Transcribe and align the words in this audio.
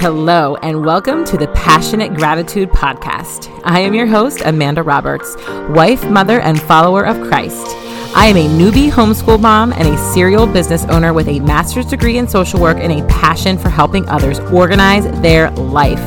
Hello, 0.00 0.54
and 0.62 0.86
welcome 0.86 1.24
to 1.24 1.36
the 1.36 1.48
Passionate 1.48 2.14
Gratitude 2.14 2.70
Podcast. 2.70 3.50
I 3.64 3.80
am 3.80 3.94
your 3.94 4.06
host, 4.06 4.42
Amanda 4.44 4.84
Roberts, 4.84 5.34
wife, 5.70 6.08
mother, 6.08 6.40
and 6.40 6.62
follower 6.62 7.04
of 7.04 7.20
Christ. 7.26 7.66
I 8.14 8.26
am 8.26 8.36
a 8.36 8.46
newbie 8.46 8.92
homeschool 8.92 9.40
mom 9.40 9.72
and 9.72 9.88
a 9.88 9.98
serial 10.12 10.46
business 10.46 10.84
owner 10.84 11.12
with 11.12 11.26
a 11.26 11.40
master's 11.40 11.86
degree 11.86 12.16
in 12.16 12.28
social 12.28 12.60
work 12.60 12.76
and 12.78 12.92
a 12.92 13.04
passion 13.08 13.58
for 13.58 13.70
helping 13.70 14.08
others 14.08 14.38
organize 14.38 15.02
their 15.20 15.50
life. 15.50 15.98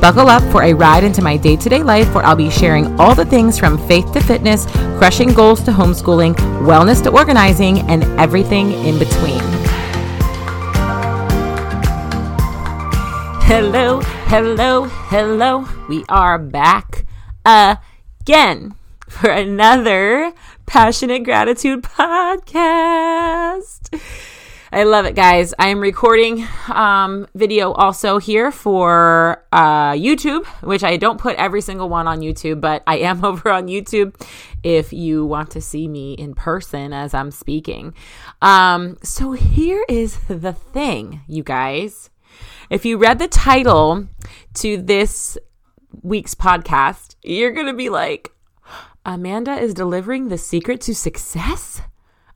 Buckle 0.00 0.30
up 0.30 0.42
for 0.50 0.62
a 0.62 0.72
ride 0.72 1.04
into 1.04 1.20
my 1.20 1.36
day 1.36 1.56
to 1.56 1.68
day 1.68 1.82
life 1.82 2.14
where 2.14 2.24
I'll 2.24 2.34
be 2.34 2.48
sharing 2.48 2.98
all 2.98 3.14
the 3.14 3.26
things 3.26 3.58
from 3.58 3.76
faith 3.86 4.10
to 4.14 4.22
fitness, 4.22 4.64
crushing 4.96 5.34
goals 5.34 5.62
to 5.64 5.70
homeschooling, 5.70 6.34
wellness 6.64 7.02
to 7.02 7.10
organizing, 7.10 7.80
and 7.90 8.04
everything 8.18 8.72
in 8.72 8.98
between. 8.98 9.63
Hello, 13.46 14.00
hello, 14.00 14.84
hello. 14.84 15.66
We 15.86 16.02
are 16.08 16.38
back 16.38 17.04
again 17.44 18.74
for 19.06 19.28
another 19.28 20.32
Passionate 20.64 21.24
Gratitude 21.24 21.82
podcast. 21.82 24.00
I 24.72 24.84
love 24.84 25.04
it, 25.04 25.14
guys. 25.14 25.52
I 25.58 25.68
am 25.68 25.80
recording 25.80 26.46
um, 26.72 27.26
video 27.34 27.72
also 27.72 28.16
here 28.16 28.50
for 28.50 29.44
uh, 29.52 29.92
YouTube, 29.92 30.46
which 30.62 30.82
I 30.82 30.96
don't 30.96 31.20
put 31.20 31.36
every 31.36 31.60
single 31.60 31.90
one 31.90 32.08
on 32.08 32.20
YouTube, 32.20 32.62
but 32.62 32.82
I 32.86 32.96
am 33.00 33.22
over 33.26 33.50
on 33.50 33.68
YouTube 33.68 34.18
if 34.62 34.90
you 34.90 35.26
want 35.26 35.50
to 35.50 35.60
see 35.60 35.86
me 35.86 36.14
in 36.14 36.34
person 36.34 36.94
as 36.94 37.12
I'm 37.12 37.30
speaking. 37.30 37.92
Um, 38.40 38.96
so 39.02 39.32
here 39.32 39.84
is 39.86 40.18
the 40.28 40.54
thing, 40.54 41.20
you 41.28 41.42
guys. 41.42 42.08
If 42.70 42.84
you 42.84 42.96
read 42.96 43.18
the 43.18 43.28
title 43.28 44.08
to 44.54 44.76
this 44.80 45.36
week's 46.02 46.34
podcast, 46.34 47.16
you're 47.22 47.52
going 47.52 47.66
to 47.66 47.74
be 47.74 47.90
like, 47.90 48.32
Amanda 49.04 49.52
is 49.52 49.74
delivering 49.74 50.28
the 50.28 50.38
secret 50.38 50.80
to 50.82 50.94
success? 50.94 51.82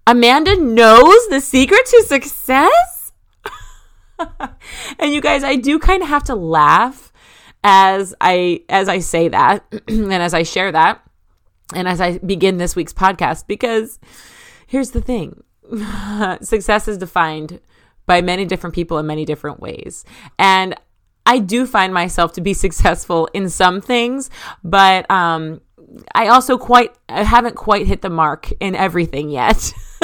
Amanda 0.06 0.56
knows 0.56 1.28
the 1.28 1.40
secret 1.40 1.86
to 1.86 2.02
success? 2.02 3.12
and 4.98 5.12
you 5.12 5.20
guys, 5.20 5.44
I 5.44 5.56
do 5.56 5.78
kind 5.78 6.02
of 6.02 6.08
have 6.08 6.24
to 6.24 6.34
laugh 6.34 7.12
as 7.64 8.14
I 8.20 8.62
as 8.68 8.88
I 8.88 9.00
say 9.00 9.28
that 9.28 9.64
and 9.88 10.12
as 10.12 10.32
I 10.32 10.44
share 10.44 10.70
that 10.70 11.02
and 11.74 11.88
as 11.88 12.00
I 12.00 12.18
begin 12.18 12.58
this 12.58 12.76
week's 12.76 12.92
podcast 12.92 13.46
because 13.46 13.98
here's 14.66 14.90
the 14.90 15.00
thing. 15.00 15.42
success 16.40 16.88
is 16.88 16.96
defined 16.96 17.60
by 18.08 18.20
many 18.22 18.44
different 18.44 18.74
people 18.74 18.98
in 18.98 19.06
many 19.06 19.24
different 19.24 19.60
ways. 19.60 20.04
And 20.38 20.74
I 21.24 21.38
do 21.38 21.66
find 21.66 21.94
myself 21.94 22.32
to 22.32 22.40
be 22.40 22.54
successful 22.66 23.28
in 23.32 23.48
some 23.48 23.80
things, 23.80 24.30
but 24.64 25.08
um, 25.08 25.60
I 26.14 26.28
also 26.28 26.58
quite 26.58 26.94
I 27.08 27.22
haven't 27.22 27.54
quite 27.54 27.86
hit 27.86 28.02
the 28.02 28.10
mark 28.10 28.50
in 28.58 28.74
everything 28.74 29.30
yet. 29.30 29.72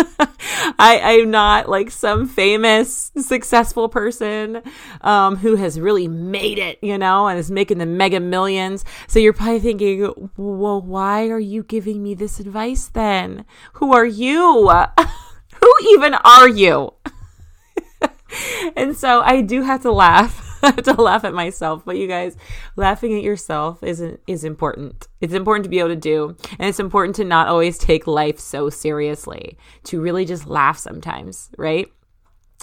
I, 0.78 1.00
I'm 1.02 1.30
not 1.30 1.68
like 1.68 1.90
some 1.90 2.26
famous 2.26 3.12
successful 3.16 3.88
person 3.88 4.62
um, 5.02 5.36
who 5.36 5.56
has 5.56 5.78
really 5.78 6.08
made 6.08 6.58
it, 6.58 6.78
you 6.82 6.98
know, 6.98 7.28
and 7.28 7.38
is 7.38 7.50
making 7.50 7.78
the 7.78 7.86
mega 7.86 8.20
millions. 8.20 8.84
So 9.06 9.18
you're 9.18 9.32
probably 9.32 9.60
thinking, 9.60 10.30
well, 10.36 10.80
why 10.80 11.28
are 11.28 11.40
you 11.40 11.62
giving 11.62 12.02
me 12.02 12.14
this 12.14 12.40
advice 12.40 12.88
then? 12.88 13.44
Who 13.74 13.92
are 13.92 14.06
you? 14.06 14.68
who 15.60 15.72
even 15.90 16.14
are 16.14 16.48
you? 16.48 16.94
and 18.76 18.96
so 18.96 19.20
I 19.20 19.40
do 19.40 19.62
have 19.62 19.82
to 19.82 19.92
laugh. 19.92 20.42
To 20.84 20.94
laugh 20.94 21.24
at 21.24 21.34
myself, 21.34 21.84
but 21.84 21.98
you 21.98 22.08
guys, 22.08 22.38
laughing 22.74 23.14
at 23.14 23.22
yourself 23.22 23.82
isn't 23.82 24.18
is 24.26 24.44
important. 24.44 25.08
It's 25.20 25.34
important 25.34 25.64
to 25.64 25.68
be 25.68 25.78
able 25.78 25.90
to 25.90 25.96
do, 25.96 26.38
and 26.58 26.70
it's 26.70 26.80
important 26.80 27.16
to 27.16 27.24
not 27.24 27.48
always 27.48 27.76
take 27.76 28.06
life 28.06 28.40
so 28.40 28.70
seriously. 28.70 29.58
To 29.82 30.00
really 30.00 30.24
just 30.24 30.46
laugh 30.46 30.78
sometimes, 30.78 31.50
right? 31.58 31.92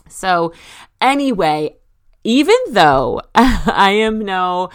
So, 0.09 0.51
anyway, 0.99 1.75
even 2.23 2.55
though 2.71 3.21
I 3.35 3.91
am 3.91 4.17
no 4.17 4.71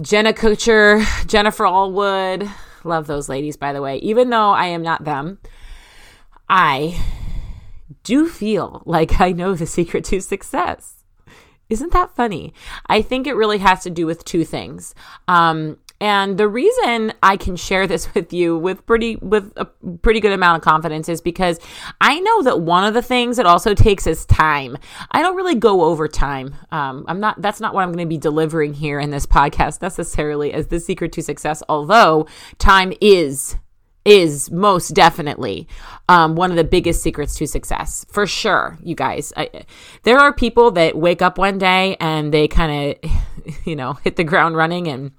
Jenna 0.00 0.32
Kutcher, 0.32 1.04
Jennifer 1.28 1.64
Allwood, 1.64 2.50
love 2.82 3.06
those 3.06 3.28
ladies 3.28 3.56
by 3.56 3.72
the 3.72 3.82
way. 3.82 3.98
Even 3.98 4.30
though 4.30 4.50
I 4.50 4.66
am 4.66 4.82
not 4.82 5.04
them, 5.04 5.38
I 6.48 7.00
do 8.08 8.26
feel 8.26 8.82
like 8.86 9.20
I 9.20 9.32
know 9.32 9.54
the 9.54 9.66
secret 9.66 10.02
to 10.04 10.22
success. 10.22 11.04
Isn't 11.68 11.92
that 11.92 12.16
funny? 12.16 12.54
I 12.86 13.02
think 13.02 13.26
it 13.26 13.34
really 13.34 13.58
has 13.58 13.82
to 13.82 13.90
do 13.90 14.06
with 14.06 14.24
two 14.24 14.46
things. 14.46 14.94
Um, 15.28 15.76
and 16.00 16.38
the 16.38 16.48
reason 16.48 17.12
I 17.22 17.36
can 17.36 17.54
share 17.54 17.86
this 17.86 18.08
with 18.14 18.32
you 18.32 18.56
with 18.56 18.86
pretty 18.86 19.16
with 19.16 19.52
a 19.56 19.66
pretty 20.00 20.20
good 20.20 20.32
amount 20.32 20.56
of 20.56 20.64
confidence 20.64 21.10
is 21.10 21.20
because 21.20 21.60
I 22.00 22.18
know 22.18 22.42
that 22.44 22.62
one 22.62 22.84
of 22.84 22.94
the 22.94 23.02
things 23.02 23.38
it 23.38 23.44
also 23.44 23.74
takes 23.74 24.06
is 24.06 24.24
time. 24.24 24.78
I 25.10 25.20
don't 25.20 25.36
really 25.36 25.56
go 25.56 25.84
over 25.84 26.08
time. 26.08 26.56
Um, 26.72 27.04
I'm 27.08 27.20
not. 27.20 27.42
That's 27.42 27.60
not 27.60 27.74
what 27.74 27.82
I'm 27.82 27.92
going 27.92 28.06
to 28.06 28.08
be 28.08 28.16
delivering 28.16 28.72
here 28.72 28.98
in 28.98 29.10
this 29.10 29.26
podcast 29.26 29.82
necessarily 29.82 30.54
as 30.54 30.68
the 30.68 30.80
secret 30.80 31.12
to 31.12 31.22
success. 31.22 31.62
Although 31.68 32.26
time 32.56 32.94
is 33.02 33.56
is 34.08 34.50
most 34.50 34.94
definitely 34.94 35.68
um, 36.08 36.34
one 36.34 36.50
of 36.50 36.56
the 36.56 36.64
biggest 36.64 37.02
secrets 37.02 37.34
to 37.34 37.46
success 37.46 38.06
for 38.08 38.26
sure 38.26 38.78
you 38.82 38.94
guys. 38.94 39.34
I, 39.36 39.66
there 40.04 40.18
are 40.18 40.32
people 40.32 40.70
that 40.72 40.96
wake 40.96 41.20
up 41.20 41.36
one 41.36 41.58
day 41.58 41.96
and 42.00 42.32
they 42.32 42.48
kind 42.48 42.96
of 43.04 43.10
you 43.64 43.76
know 43.76 43.92
hit 44.04 44.16
the 44.16 44.24
ground 44.24 44.56
running 44.56 44.88
and 44.88 45.12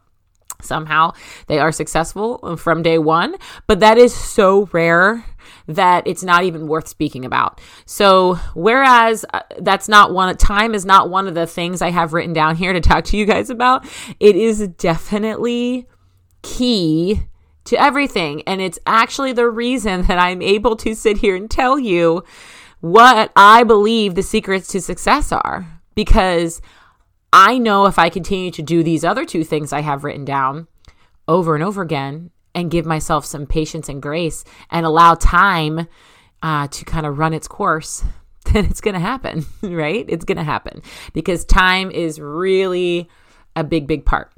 somehow 0.61 1.13
they 1.47 1.59
are 1.59 1.71
successful 1.71 2.57
from 2.57 2.81
day 2.81 2.97
one 2.97 3.35
but 3.67 3.79
that 3.79 3.97
is 3.97 4.13
so 4.13 4.67
rare 4.73 5.23
that 5.67 6.07
it's 6.07 6.23
not 6.23 6.43
even 6.43 6.67
worth 6.67 6.87
speaking 6.87 7.25
about. 7.25 7.61
So 7.85 8.35
whereas 8.55 9.23
uh, 9.33 9.41
that's 9.59 9.87
not 9.87 10.11
one 10.11 10.35
time 10.37 10.73
is 10.73 10.83
not 10.83 11.09
one 11.11 11.27
of 11.27 11.35
the 11.35 11.45
things 11.45 11.81
i 11.81 11.91
have 11.91 12.13
written 12.13 12.33
down 12.33 12.55
here 12.61 12.73
to 12.73 12.81
talk 12.81 13.03
to 13.05 13.17
you 13.17 13.25
guys 13.25 13.49
about 13.49 13.85
it 14.19 14.35
is 14.35 14.67
definitely 14.69 15.87
key 16.41 17.21
to 17.69 17.81
everything. 17.81 18.41
And 18.43 18.61
it's 18.61 18.79
actually 18.85 19.33
the 19.33 19.49
reason 19.49 20.01
that 20.07 20.19
I'm 20.19 20.41
able 20.41 20.75
to 20.77 20.95
sit 20.95 21.17
here 21.17 21.35
and 21.35 21.49
tell 21.49 21.79
you 21.79 22.23
what 22.81 23.31
I 23.35 23.63
believe 23.63 24.15
the 24.15 24.23
secrets 24.23 24.67
to 24.69 24.81
success 24.81 25.31
are. 25.31 25.67
Because 25.95 26.61
I 27.31 27.57
know 27.57 27.85
if 27.85 27.99
I 27.99 28.09
continue 28.09 28.51
to 28.51 28.61
do 28.61 28.83
these 28.83 29.03
other 29.03 29.25
two 29.25 29.43
things 29.43 29.73
I 29.73 29.81
have 29.81 30.03
written 30.03 30.25
down 30.25 30.67
over 31.27 31.55
and 31.55 31.63
over 31.63 31.81
again 31.81 32.31
and 32.55 32.71
give 32.71 32.85
myself 32.85 33.25
some 33.25 33.45
patience 33.45 33.89
and 33.89 34.01
grace 34.01 34.43
and 34.71 34.85
allow 34.85 35.13
time 35.15 35.87
uh, 36.41 36.67
to 36.67 36.85
kind 36.85 37.05
of 37.05 37.19
run 37.19 37.33
its 37.33 37.47
course, 37.47 38.03
then 38.53 38.65
it's 38.65 38.81
going 38.81 38.95
to 38.95 38.99
happen, 38.99 39.45
right? 39.61 40.05
It's 40.07 40.25
going 40.25 40.37
to 40.37 40.43
happen 40.43 40.81
because 41.13 41.45
time 41.45 41.91
is 41.91 42.19
really 42.19 43.09
a 43.55 43.63
big, 43.63 43.85
big 43.87 44.05
part. 44.05 44.31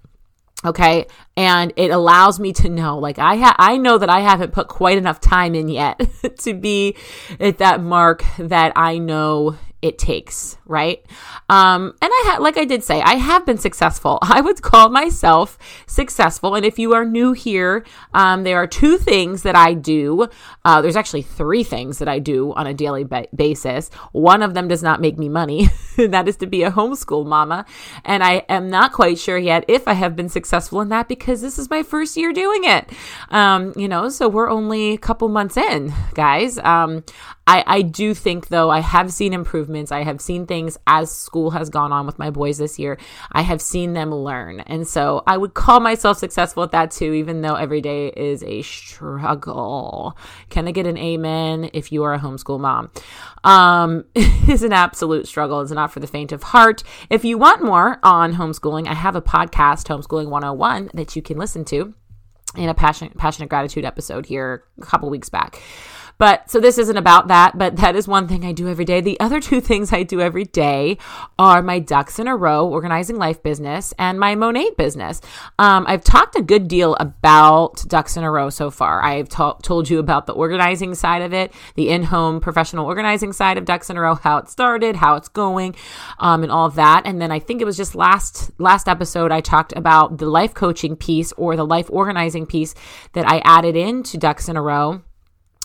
Okay. 0.64 1.08
And 1.36 1.74
it 1.76 1.90
allows 1.92 2.40
me 2.40 2.54
to 2.54 2.70
know, 2.70 3.00
like, 3.00 3.18
I 3.18 3.38
ha- 3.38 3.56
I 3.58 3.78
know 3.78 3.98
that 3.98 4.10
I 4.10 4.20
haven't 4.20 4.54
put 4.54 4.68
quite 4.68 4.98
enough 4.98 5.20
time 5.20 5.56
in 5.56 5.70
yet 5.70 6.00
to 6.40 6.54
be 6.54 6.96
at 7.40 7.58
that 7.58 7.82
mark 7.82 8.24
that 8.38 8.74
I 8.76 8.98
know 8.98 9.58
it 9.82 9.98
takes, 9.98 10.58
right? 10.66 11.04
Um, 11.50 11.96
and 12.02 12.12
I 12.12 12.24
had, 12.28 12.40
like 12.40 12.58
I 12.58 12.66
did 12.66 12.84
say, 12.84 13.02
I 13.02 13.16
have 13.16 13.46
been 13.46 13.58
successful. 13.58 14.20
I 14.22 14.40
would 14.42 14.62
call 14.62 14.90
myself 14.90 15.58
successful. 15.88 16.56
And 16.56 16.66
if 16.66 16.78
you 16.78 16.94
are 16.94 17.04
new 17.04 17.34
here, 17.34 17.84
um, 18.14 18.44
there 18.44 18.58
are 18.58 18.68
two 18.68 18.98
things 18.98 19.44
that 19.44 19.56
I 19.56 19.74
do. 19.74 20.28
Uh, 20.64 20.82
there's 20.82 20.96
actually 20.96 21.24
three 21.24 21.64
things 21.64 21.98
that 22.00 22.08
I 22.08 22.20
do 22.20 22.54
on 22.54 22.68
a 22.68 22.74
daily 22.74 23.04
ba- 23.04 23.28
basis. 23.36 23.90
One 24.12 24.44
of 24.44 24.54
them 24.54 24.68
does 24.68 24.84
not 24.84 25.02
make 25.02 25.18
me 25.18 25.30
money. 25.30 25.70
that 25.98 26.28
is 26.28 26.38
to 26.38 26.48
be 26.48 26.64
a 26.64 26.72
homeschool 26.72 27.26
mama. 27.26 27.66
And 28.06 28.24
I 28.24 28.46
am 28.50 28.70
not 28.70 28.94
quite 28.94 29.18
sure 29.18 29.38
yet 29.38 29.66
if 29.68 29.88
I 29.88 29.94
have 29.94 30.16
been 30.16 30.30
successful 30.30 30.82
in 30.82 30.90
that 30.90 31.08
because 31.08 31.42
this 31.42 31.58
is 31.58 31.70
my 31.70 31.82
first 31.82 32.16
year 32.16 32.34
doing 32.34 32.64
it. 32.66 32.90
Um, 33.30 33.74
you 33.76 33.88
know, 33.88 34.10
so 34.10 34.30
we're 34.30 34.50
only 34.50 34.94
a 34.94 34.98
couple 34.98 35.28
months 35.30 35.58
in, 35.58 35.94
guys. 36.14 36.60
Um, 36.60 37.04
I, 37.48 37.64
I 37.66 37.82
do 37.82 38.14
think 38.14 38.50
though 38.50 38.70
I 38.70 38.80
have 38.80 39.12
seen 39.12 39.34
improvements. 39.34 39.92
I 39.92 40.04
have 40.04 40.22
seen 40.22 40.46
things 40.46 40.78
as 40.86 41.12
school 41.12 41.52
has 41.52 41.70
gone 41.70 41.92
on 41.92 42.06
with 42.06 42.20
my 42.20 42.30
boys 42.30 42.60
this 42.60 42.78
year. 42.78 42.98
I 43.32 43.42
have 43.42 43.62
seen 43.62 43.94
them 43.94 44.14
learn. 44.14 44.60
And 44.62 44.88
so 44.88 45.24
I 45.26 45.38
would 45.38 45.54
call 45.54 45.80
myself 45.80 46.18
successful 46.18 46.64
at 46.64 46.72
that 46.72 46.92
too, 46.92 47.14
even 47.14 47.42
though 47.42 47.56
every 47.56 47.82
day 47.82 48.08
is 48.10 48.44
a 48.44 48.62
struggle. 48.62 50.18
Can 50.50 50.68
I 50.68 50.72
get 50.72 50.88
an 50.88 50.98
amen 50.98 51.72
if 51.74 51.92
you 51.92 52.04
are 52.04 52.14
a 52.14 52.20
homeschool 52.20 52.60
mom? 52.60 52.92
Um, 53.44 54.06
it's 54.16 54.64
an 54.64 54.74
absolute 54.74 55.28
struggle. 55.28 55.62
It's 55.62 55.72
not 55.72 55.92
for 55.92 56.00
the 56.00 56.08
faint 56.08 56.32
of 56.32 56.44
heart. 56.44 56.84
If 57.10 57.26
you 57.26 57.38
want 57.38 57.64
more 57.64 58.00
on 58.04 58.36
homeschooling, 58.36 58.88
I 58.88 58.94
have 58.94 59.16
a 59.16 59.22
podcast, 59.22 59.88
Homeschooling 59.88 60.30
101, 60.30 60.92
that 60.94 61.16
you 61.16 61.22
can 61.22 61.38
listen 61.38 61.66
to 61.66 61.94
in 62.56 62.70
a 62.70 62.74
passionate 62.74 63.18
passionate 63.18 63.50
gratitude 63.50 63.86
episode 63.86 64.26
here 64.26 64.64
a 64.78 64.86
couple 64.86 65.10
weeks 65.10 65.30
back. 65.30 65.62
But 66.22 66.52
so 66.52 66.60
this 66.60 66.78
isn't 66.78 66.98
about 66.98 67.30
that, 67.30 67.58
but 67.58 67.78
that 67.78 67.96
is 67.96 68.08
one 68.08 68.28
thing 68.28 68.46
I 68.46 68.52
do 68.52 68.70
every 68.70 68.86
day. 68.86 69.02
The 69.02 69.20
other 69.20 69.40
two 69.40 69.60
things 69.70 69.92
I 69.92 70.04
do 70.04 70.22
every 70.22 70.44
day 70.44 71.00
are 71.40 71.64
my 71.64 71.80
ducks 71.80 72.20
in 72.20 72.28
a 72.28 72.36
row 72.36 72.68
organizing 72.68 73.16
life 73.16 73.42
business 73.42 73.92
and 73.98 74.20
my 74.20 74.36
Monat 74.36 74.78
business. 74.78 75.20
Um, 75.58 75.84
I've 75.88 76.04
talked 76.04 76.36
a 76.36 76.44
good 76.44 76.68
deal 76.68 76.96
about 77.00 77.84
ducks 77.88 78.18
in 78.18 78.24
a 78.24 78.30
row 78.30 78.52
so 78.52 78.70
far. 78.70 79.04
I've 79.04 79.30
told 79.30 79.90
you 79.90 79.98
about 79.98 80.28
the 80.28 80.34
organizing 80.34 80.94
side 80.94 81.24
of 81.24 81.34
it, 81.34 81.52
the 81.74 81.90
in 81.90 82.04
home 82.04 82.40
professional 82.40 82.86
organizing 82.86 83.34
side 83.34 83.58
of 83.58 83.66
ducks 83.66 83.90
in 83.90 83.98
a 83.98 84.02
row, 84.02 84.14
how 84.14 84.38
it 84.38 84.48
started, 84.48 84.98
how 84.98 85.16
it's 85.16 85.28
going, 85.28 85.76
um, 86.20 86.44
and 86.44 86.52
all 86.52 86.68
of 86.68 86.76
that. 86.76 87.02
And 87.04 87.20
then 87.20 87.32
I 87.32 87.40
think 87.40 87.64
it 87.64 87.66
was 87.66 87.78
just 87.78 87.96
last 87.96 88.52
last 88.60 88.88
episode 88.88 89.32
I 89.32 89.42
talked 89.42 89.74
about 89.76 90.20
the 90.20 90.30
life 90.30 90.54
coaching 90.54 90.96
piece 90.96 91.32
or 91.32 91.56
the 91.56 91.66
life 91.66 91.88
organizing 91.90 92.46
piece 92.46 92.76
that 93.14 93.28
I 93.28 93.42
added 93.44 93.76
into 93.76 94.20
ducks 94.20 94.48
in 94.48 94.56
a 94.56 94.62
row 94.62 95.02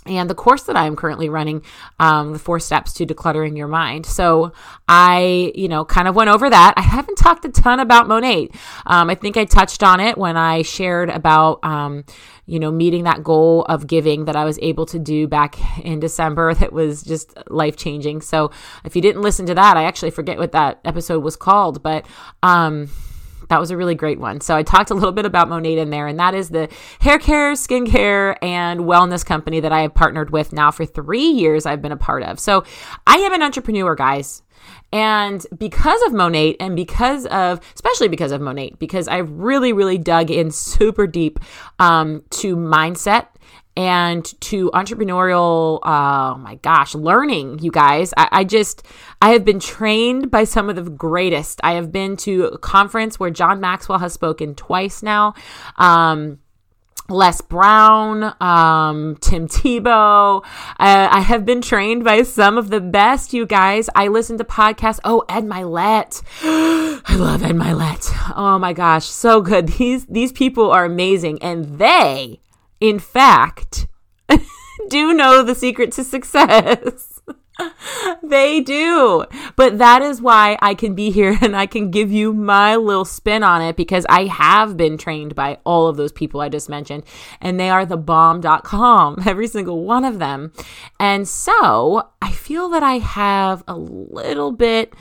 and 0.09 0.29
the 0.31 0.35
course 0.35 0.65
that 0.65 0.77
I'm 0.77 0.97
currently 0.97 1.29
running, 1.29 1.63
um, 1.99 2.33
the 2.33 2.39
four 2.39 2.61
steps 2.61 2.93
to 2.95 3.07
decluttering 3.07 3.57
your 3.57 3.69
mind. 3.69 4.07
So 4.07 4.53
I, 4.89 5.53
you 5.55 5.69
know, 5.69 5.85
kind 5.85 6.09
of 6.09 6.15
went 6.15 6.31
over 6.31 6.49
that. 6.49 6.75
I 6.77 6.83
haven't 6.83 7.17
talked 7.17 7.45
a 7.45 7.49
ton 7.49 7.81
about 7.81 8.07
Monat. 8.07 8.55
Um, 8.87 9.11
I 9.11 9.15
think 9.15 9.37
I 9.37 9.45
touched 9.45 9.83
on 9.83 10.01
it 10.01 10.17
when 10.17 10.37
I 10.37 10.63
shared 10.63 11.11
about, 11.11 11.65
um, 11.65 12.05
you 12.47 12.61
know, 12.61 12.71
meeting 12.71 13.05
that 13.05 13.25
goal 13.25 13.65
of 13.65 13.87
giving 13.87 14.27
that 14.27 14.37
I 14.37 14.45
was 14.45 14.59
able 14.63 14.87
to 14.87 14.99
do 14.99 15.27
back 15.27 15.59
in 15.85 16.01
December 16.01 16.55
that 16.61 16.73
was 16.73 17.03
just 17.03 17.37
life 17.51 17.77
changing. 17.77 18.21
So 18.21 18.51
if 18.85 18.97
you 18.97 19.03
didn't 19.03 19.23
listen 19.23 19.47
to 19.47 19.55
that, 19.55 19.77
I 19.77 19.85
actually 19.85 20.11
forget 20.11 20.39
what 20.39 20.53
that 20.53 20.81
episode 20.85 21.23
was 21.23 21.37
called, 21.37 21.83
but, 21.83 22.07
um, 22.43 22.89
that 23.49 23.61
was 23.61 23.71
a 23.71 23.77
really 23.77 23.95
great 23.95 24.19
one. 24.19 24.41
So 24.41 24.57
I 24.57 24.63
talked 24.63 24.91
a 24.91 24.95
little 24.95 25.13
bit 25.13 25.27
about 25.27 25.49
Monat 25.49 25.79
in 25.79 25.91
there, 25.91 26.07
and 26.07 26.19
that 26.19 26.35
is 26.35 26.51
the 26.51 26.69
hair 27.01 27.19
care, 27.19 27.53
skincare, 27.53 28.37
and 28.43 28.81
wellness 28.81 29.25
company 29.25 29.61
that 29.61 29.73
I 29.73 29.83
have 29.83 29.95
partnered 29.95 30.31
with 30.31 30.53
now 30.53 30.71
for 30.71 30.85
three 30.87 31.27
years. 31.27 31.67
I've 31.67 31.83
been 31.83 31.93
a 31.93 31.97
part 31.97 32.23
of. 32.23 32.39
So 32.41 32.65
I 33.07 33.17
am 33.17 33.33
an 33.33 33.43
entrepreneur, 33.43 33.95
guys. 33.95 34.43
And 34.93 35.45
because 35.57 36.01
of 36.03 36.13
Monat 36.13 36.57
and 36.61 36.77
because 36.77 37.27
of, 37.27 37.61
especially 37.75 38.09
because 38.09 38.33
of 38.33 38.41
Monat, 38.41 38.79
because 38.79 39.09
I've 39.09 39.31
really, 39.31 39.73
really 39.73 39.99
dug 39.99 40.31
in 40.31 40.51
super 40.51 41.07
deep 41.07 41.39
um, 41.79 42.23
to 42.31 42.57
mindset 42.57 43.29
and 43.77 44.25
to 44.41 44.71
entrepreneurial 44.71 45.81
oh 45.83 46.37
my 46.39 46.57
gosh 46.63 46.95
learning 46.95 47.59
you 47.59 47.71
guys 47.71 48.13
I, 48.17 48.29
I, 48.33 48.45
just 48.45 48.87
i 49.21 49.31
have 49.31 49.45
been 49.45 49.61
trained 49.61 50.31
by 50.31 50.45
some 50.45 50.71
of 50.71 50.77
the 50.77 50.91
greatest 50.91 51.61
i 51.63 51.73
have 51.73 51.93
been 51.93 52.17
to 52.19 52.45
a 52.45 52.59
conference 52.59 53.21
where 53.21 53.31
john 53.31 53.61
maxwell 53.61 53.99
has 53.99 54.13
spoken 54.13 54.55
twice 54.55 55.03
now 55.03 55.35
um, 55.77 56.39
Les 57.09 57.41
Brown, 57.41 58.35
um, 58.41 59.17
Tim 59.21 59.47
Tebow. 59.47 60.45
Uh, 60.45 61.09
I 61.11 61.21
have 61.21 61.45
been 61.45 61.63
trained 61.63 62.03
by 62.03 62.23
some 62.23 62.59
of 62.59 62.71
the 62.71 62.81
best, 62.81 63.33
you 63.33 63.47
guys. 63.47 63.89
I 63.95 64.09
listen 64.09 64.39
to 64.39 64.45
podcasts. 64.45 64.99
Oh, 65.05 65.25
Ed 65.29 65.45
Mylett. 65.45 66.23
I 66.43 67.17
love 67.17 67.45
Ed 67.45 67.55
Mylett. 67.55 68.11
Oh 68.37 68.59
my 68.59 68.73
gosh, 68.73 69.07
so 69.07 69.41
good. 69.41 69.69
These 69.69 70.07
these 70.07 70.33
people 70.33 70.71
are 70.71 70.85
amazing, 70.85 71.41
and 71.43 71.79
they 71.79 72.41
in 72.81 72.99
fact, 72.99 73.87
do 74.89 75.15
know 75.15 75.43
the 75.43 75.55
secret 75.55 75.93
to 75.93 76.05
success. 76.05 77.21
they 78.23 78.61
do. 78.61 79.25
But 79.57 79.79
that 79.79 80.03
is 80.03 80.21
why 80.21 80.59
I 80.61 80.75
can 80.75 80.95
be 80.95 81.11
here 81.11 81.39
and 81.43 81.57
I 81.57 81.67
can 81.67 81.91
give 81.91 82.11
you 82.13 82.33
my 82.33 82.77
little 82.77 83.05
spin 83.05 83.43
on 83.43 83.63
it 83.63 83.77
because 83.77 84.07
I 84.09 84.27
have 84.27 84.77
been 84.77 84.99
trained 84.99 85.35
by 85.35 85.59
all 85.65 85.89
of 85.89 85.97
those 85.97 86.13
people 86.13 86.41
I 86.41 86.49
just 86.49 86.69
mentioned 86.69 87.05
and 87.41 87.59
they 87.59 87.71
are 87.71 87.87
the 87.87 87.97
bomb.com, 87.97 89.23
every 89.27 89.49
single 89.49 89.85
one 89.85 90.05
of 90.05 90.19
them. 90.19 90.53
And 91.01 91.27
so 91.27 92.09
I 92.21 92.33
feel 92.33 92.69
that 92.71 92.83
I 92.83 92.99
have 92.99 93.65
a 93.67 93.77
little 93.77 94.53
bit 94.53 94.95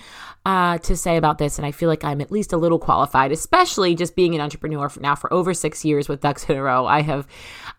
uh, 0.45 0.77
to 0.77 0.95
say 0.95 1.17
about 1.17 1.39
this, 1.39 1.57
and 1.57 1.65
I 1.65 1.71
feel 1.71 1.89
like 1.89 2.03
I'm 2.03 2.21
at 2.21 2.31
least 2.31 2.53
a 2.53 2.57
little 2.57 2.77
qualified, 2.77 3.31
especially 3.31 3.95
just 3.95 4.15
being 4.15 4.35
an 4.35 4.41
entrepreneur 4.41 4.89
for 4.89 4.99
now 4.99 5.15
for 5.15 5.31
over 5.33 5.55
six 5.55 5.83
years 5.83 6.07
with 6.07 6.21
ducks 6.21 6.47
in 6.47 6.55
a 6.55 6.61
row. 6.61 6.85
I 6.85 7.01
have, 7.01 7.27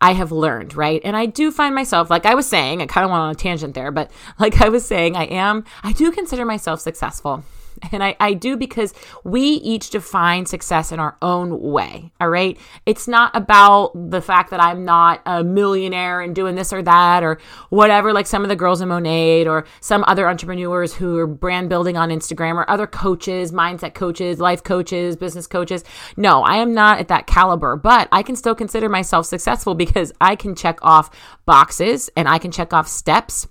I 0.00 0.12
have 0.12 0.32
learned 0.32 0.74
right, 0.76 1.00
and 1.04 1.16
I 1.16 1.26
do 1.26 1.50
find 1.50 1.74
myself, 1.74 2.10
like 2.10 2.26
I 2.26 2.34
was 2.34 2.46
saying, 2.46 2.82
I 2.82 2.86
kind 2.86 3.04
of 3.04 3.10
went 3.10 3.22
on 3.22 3.30
a 3.30 3.34
tangent 3.34 3.74
there, 3.74 3.90
but 3.90 4.10
like 4.38 4.60
I 4.60 4.68
was 4.68 4.84
saying, 4.84 5.16
I 5.16 5.24
am, 5.24 5.64
I 5.82 5.92
do 5.92 6.10
consider 6.12 6.44
myself 6.44 6.80
successful. 6.80 7.44
And 7.96 8.02
I, 8.04 8.16
I 8.20 8.34
do 8.34 8.56
because 8.58 8.92
we 9.24 9.40
each 9.40 9.88
define 9.90 10.44
success 10.44 10.92
in 10.92 10.98
our 11.00 11.16
own 11.22 11.62
way. 11.62 12.12
All 12.20 12.28
right. 12.28 12.58
It's 12.84 13.08
not 13.08 13.34
about 13.34 13.92
the 14.10 14.20
fact 14.20 14.50
that 14.50 14.60
I'm 14.60 14.84
not 14.84 15.22
a 15.24 15.42
millionaire 15.42 16.20
and 16.20 16.34
doing 16.34 16.56
this 16.56 16.74
or 16.74 16.82
that 16.82 17.22
or 17.22 17.38
whatever, 17.70 18.12
like 18.12 18.26
some 18.26 18.42
of 18.42 18.48
the 18.48 18.56
girls 18.56 18.82
in 18.82 18.88
Monat 18.88 19.46
or 19.46 19.64
some 19.80 20.04
other 20.06 20.28
entrepreneurs 20.28 20.94
who 20.94 21.16
are 21.16 21.26
brand 21.26 21.70
building 21.70 21.96
on 21.96 22.10
Instagram 22.10 22.56
or 22.56 22.68
other 22.68 22.86
coaches, 22.86 23.50
mindset 23.50 23.94
coaches, 23.94 24.40
life 24.40 24.62
coaches, 24.62 25.16
business 25.16 25.46
coaches. 25.46 25.82
No, 26.16 26.42
I 26.42 26.56
am 26.56 26.74
not 26.74 26.98
at 26.98 27.08
that 27.08 27.26
caliber, 27.26 27.76
but 27.76 28.08
I 28.12 28.22
can 28.22 28.36
still 28.36 28.54
consider 28.54 28.88
myself 28.88 29.26
successful 29.26 29.74
because 29.74 30.12
I 30.20 30.36
can 30.36 30.54
check 30.54 30.78
off 30.82 31.08
boxes 31.46 32.10
and 32.16 32.28
I 32.28 32.38
can 32.38 32.50
check 32.50 32.74
off 32.74 32.88
steps 32.88 33.46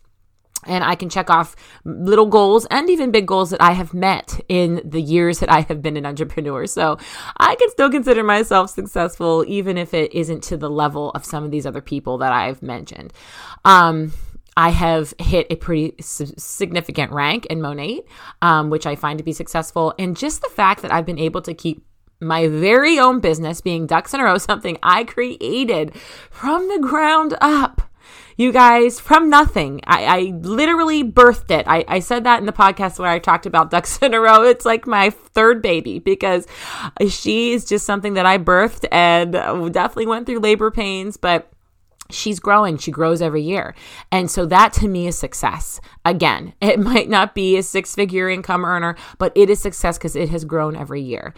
and 0.65 0.83
I 0.83 0.95
can 0.95 1.09
check 1.09 1.29
off 1.29 1.55
little 1.83 2.25
goals 2.25 2.65
and 2.71 2.89
even 2.89 3.11
big 3.11 3.27
goals 3.27 3.51
that 3.51 3.61
I 3.61 3.73
have 3.73 3.93
met 3.93 4.39
in 4.49 4.81
the 4.83 5.01
years 5.01 5.39
that 5.39 5.51
I 5.51 5.61
have 5.61 5.81
been 5.81 5.97
an 5.97 6.05
entrepreneur. 6.05 6.65
So 6.65 6.97
I 7.37 7.55
can 7.55 7.69
still 7.69 7.91
consider 7.91 8.23
myself 8.23 8.69
successful, 8.69 9.45
even 9.47 9.77
if 9.77 9.93
it 9.93 10.13
isn't 10.13 10.43
to 10.45 10.57
the 10.57 10.69
level 10.69 11.11
of 11.11 11.25
some 11.25 11.43
of 11.43 11.51
these 11.51 11.65
other 11.65 11.81
people 11.81 12.17
that 12.19 12.31
I've 12.31 12.61
mentioned. 12.61 13.13
Um, 13.63 14.13
I 14.57 14.69
have 14.69 15.13
hit 15.19 15.47
a 15.49 15.55
pretty 15.55 15.95
significant 15.99 17.11
rank 17.11 17.45
in 17.47 17.59
Monat, 17.61 18.05
um, 18.41 18.69
which 18.69 18.85
I 18.85 18.95
find 18.95 19.17
to 19.17 19.23
be 19.23 19.33
successful. 19.33 19.93
And 19.99 20.15
just 20.15 20.41
the 20.41 20.49
fact 20.49 20.81
that 20.81 20.93
I've 20.93 21.05
been 21.05 21.19
able 21.19 21.41
to 21.41 21.53
keep 21.53 21.85
my 22.21 22.47
very 22.47 22.97
own 22.97 23.19
business 23.19 23.59
being 23.59 23.85
ducks 23.85 24.13
in 24.13 24.21
a 24.21 24.23
row, 24.23 24.37
something 24.39 24.77
I 24.81 25.03
created 25.03 25.93
from 26.31 26.69
the 26.69 26.79
ground 26.79 27.35
up 27.41 27.81
you 28.37 28.51
guys, 28.51 28.99
from 28.99 29.29
nothing. 29.29 29.81
I, 29.85 30.05
I 30.05 30.19
literally 30.41 31.03
birthed 31.03 31.51
it. 31.51 31.65
I, 31.67 31.85
I 31.87 31.99
said 31.99 32.23
that 32.25 32.39
in 32.39 32.45
the 32.45 32.53
podcast 32.53 32.99
where 32.99 33.09
I 33.09 33.19
talked 33.19 33.45
about 33.45 33.71
ducks 33.71 33.97
in 34.01 34.13
a 34.13 34.19
row. 34.19 34.43
It's 34.43 34.65
like 34.65 34.87
my 34.87 35.09
third 35.09 35.61
baby 35.61 35.99
because 35.99 36.47
she 37.09 37.53
is 37.53 37.65
just 37.65 37.85
something 37.85 38.15
that 38.15 38.25
I 38.25 38.37
birthed 38.37 38.85
and 38.91 39.33
definitely 39.73 40.07
went 40.07 40.25
through 40.25 40.39
labor 40.39 40.71
pains, 40.71 41.17
but 41.17 41.51
she's 42.09 42.39
growing. 42.39 42.77
She 42.77 42.91
grows 42.91 43.21
every 43.21 43.41
year. 43.41 43.75
And 44.11 44.29
so 44.29 44.45
that 44.47 44.74
to 44.74 44.88
me 44.88 45.07
is 45.07 45.17
success. 45.17 45.79
Again, 46.03 46.53
it 46.62 46.79
might 46.79 47.09
not 47.09 47.35
be 47.35 47.57
a 47.57 47.63
six 47.63 47.95
figure 47.95 48.29
income 48.29 48.65
earner, 48.65 48.95
but 49.17 49.31
it 49.35 49.50
is 49.50 49.62
success 49.62 49.97
because 49.97 50.15
it 50.15 50.29
has 50.29 50.45
grown 50.45 50.75
every 50.75 51.01
year. 51.01 51.33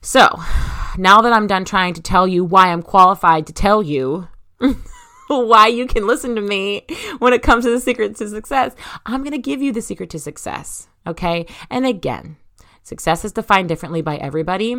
So 0.00 0.28
now 0.98 1.20
that 1.22 1.32
I'm 1.32 1.46
done 1.46 1.64
trying 1.64 1.94
to 1.94 2.02
tell 2.02 2.26
you 2.26 2.44
why 2.44 2.68
I'm 2.68 2.82
qualified 2.82 3.46
to 3.46 3.52
tell 3.52 3.82
you, 3.82 4.28
why 5.38 5.68
you 5.68 5.86
can 5.86 6.06
listen 6.06 6.34
to 6.34 6.40
me 6.40 6.86
when 7.18 7.32
it 7.32 7.42
comes 7.42 7.64
to 7.64 7.70
the 7.70 7.80
secret 7.80 8.16
to 8.16 8.28
success. 8.28 8.74
I'm 9.06 9.22
going 9.22 9.32
to 9.32 9.38
give 9.38 9.62
you 9.62 9.72
the 9.72 9.82
secret 9.82 10.10
to 10.10 10.18
success. 10.18 10.88
Okay. 11.06 11.46
And 11.70 11.86
again, 11.86 12.36
Success 12.82 13.26
is 13.26 13.32
defined 13.32 13.68
differently 13.68 14.00
by 14.00 14.16
everybody, 14.16 14.74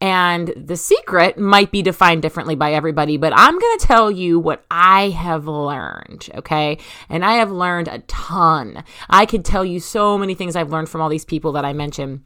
and 0.00 0.48
the 0.56 0.76
secret 0.76 1.36
might 1.36 1.72
be 1.72 1.82
defined 1.82 2.22
differently 2.22 2.54
by 2.54 2.72
everybody, 2.72 3.16
but 3.16 3.32
I'm 3.36 3.58
going 3.58 3.78
to 3.78 3.86
tell 3.86 4.08
you 4.08 4.38
what 4.38 4.64
I 4.70 5.10
have 5.10 5.48
learned, 5.48 6.28
okay? 6.36 6.78
And 7.08 7.24
I 7.24 7.34
have 7.34 7.50
learned 7.50 7.88
a 7.88 7.98
ton. 8.06 8.84
I 9.10 9.26
could 9.26 9.44
tell 9.44 9.64
you 9.64 9.80
so 9.80 10.16
many 10.16 10.34
things 10.34 10.54
I've 10.54 10.70
learned 10.70 10.88
from 10.88 11.00
all 11.00 11.08
these 11.08 11.24
people 11.24 11.50
that 11.52 11.64
I 11.64 11.72
mentioned, 11.72 12.22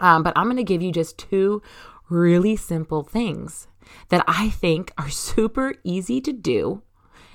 um, 0.00 0.22
but 0.22 0.34
I'm 0.36 0.44
going 0.44 0.58
to 0.58 0.64
give 0.64 0.82
you 0.82 0.92
just 0.92 1.16
two 1.16 1.62
really 2.10 2.54
simple 2.54 3.02
things 3.02 3.68
that 4.10 4.22
I 4.28 4.50
think 4.50 4.92
are 4.98 5.10
super 5.10 5.74
easy 5.82 6.20
to 6.20 6.32
do 6.32 6.82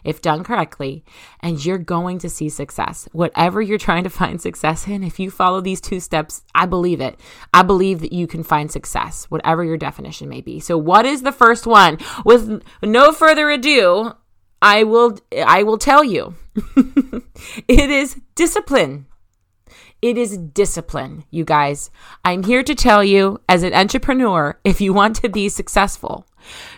if 0.04 0.22
done 0.22 0.44
correctly, 0.44 1.04
and 1.40 1.64
you're 1.64 1.78
going 1.78 2.20
to 2.20 2.30
see 2.30 2.50
success. 2.50 3.08
Whatever 3.12 3.62
you're 3.62 3.78
trying 3.78 4.04
to 4.04 4.10
find 4.10 4.42
success 4.42 4.88
in, 4.88 5.04
if 5.04 5.20
you 5.20 5.32
follow 5.32 5.62
these 5.62 5.82
two 5.82 6.00
steps, 6.00 6.44
I 6.54 6.66
believe 6.66 7.02
it. 7.02 7.20
I 7.54 7.64
believe 7.64 8.02
that 8.02 8.14
you 8.14 8.28
can 8.28 8.44
find 8.44 8.72
success, 8.72 9.26
whatever 9.26 9.64
your 9.64 9.78
definition 9.78 10.30
may 10.30 10.42
be. 10.42 10.60
So, 10.60 10.78
what 10.78 11.06
is 11.06 11.24
the 11.24 11.32
first 11.32 11.66
one? 11.66 11.98
With 12.26 12.64
no 12.82 13.12
further 13.12 13.50
ado, 13.50 14.14
I 14.62 14.84
will 14.84 15.18
I 15.46 15.64
will 15.64 15.78
tell 15.78 16.04
you. 16.04 16.36
it 17.68 17.90
is 17.90 18.22
discipline. 18.36 19.08
It 20.02 20.18
is 20.18 20.38
discipline, 20.38 21.24
you 21.32 21.46
guys. 21.46 21.90
I'm 22.26 22.44
here 22.44 22.62
to 22.64 22.76
tell 22.76 23.04
you 23.06 23.40
as 23.48 23.64
an 23.64 23.74
entrepreneur, 23.74 24.60
if 24.66 24.82
you 24.82 24.92
want 24.94 25.16
to 25.18 25.30
be 25.30 25.48
successful, 25.48 26.28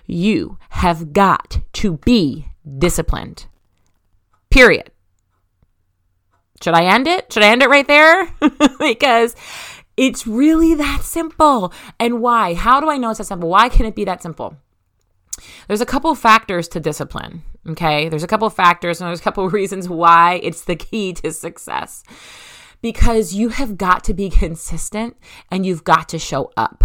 you 0.06 0.60
have 0.70 1.12
got 1.12 1.62
to 1.74 1.98
be 1.98 2.46
disciplined. 2.78 3.48
Period. 4.50 4.92
Should 6.62 6.74
I 6.74 6.86
end 6.86 7.08
it? 7.08 7.32
Should 7.32 7.44
I 7.44 7.50
end 7.50 7.64
it 7.64 7.70
right 7.70 7.88
there? 7.88 8.30
because 8.80 9.36
it's 9.98 10.26
really 10.26 10.74
that 10.76 11.02
simple. 11.04 11.74
And 12.00 12.22
why? 12.22 12.54
How 12.54 12.80
do 12.80 12.90
I 12.90 12.98
know 12.98 13.10
it's 13.10 13.20
that 13.20 13.26
simple? 13.26 13.50
Why 13.50 13.70
can 13.70 13.86
it 13.86 13.96
be 13.96 14.06
that 14.06 14.22
simple? 14.22 14.58
there's 15.68 15.82
a 15.82 15.86
couple 15.86 16.14
factors 16.16 16.68
to 16.70 16.80
discipline. 16.80 17.44
Okay. 17.68 18.10
There's 18.10 18.24
a 18.24 18.28
couple 18.28 18.50
factors 18.50 19.02
and 19.02 19.08
there's 19.08 19.20
a 19.20 19.24
couple 19.24 19.50
reasons 19.50 19.90
why 19.90 20.40
it's 20.44 20.64
the 20.64 20.76
key 20.76 21.14
to 21.14 21.32
success. 21.32 22.04
Because 22.82 23.34
you 23.34 23.50
have 23.50 23.78
got 23.78 24.04
to 24.06 24.14
be 24.14 24.30
consistent 24.30 25.18
and 25.50 25.66
you've 25.66 25.84
got 25.84 26.10
to 26.10 26.20
show 26.20 26.52
up. 26.56 26.84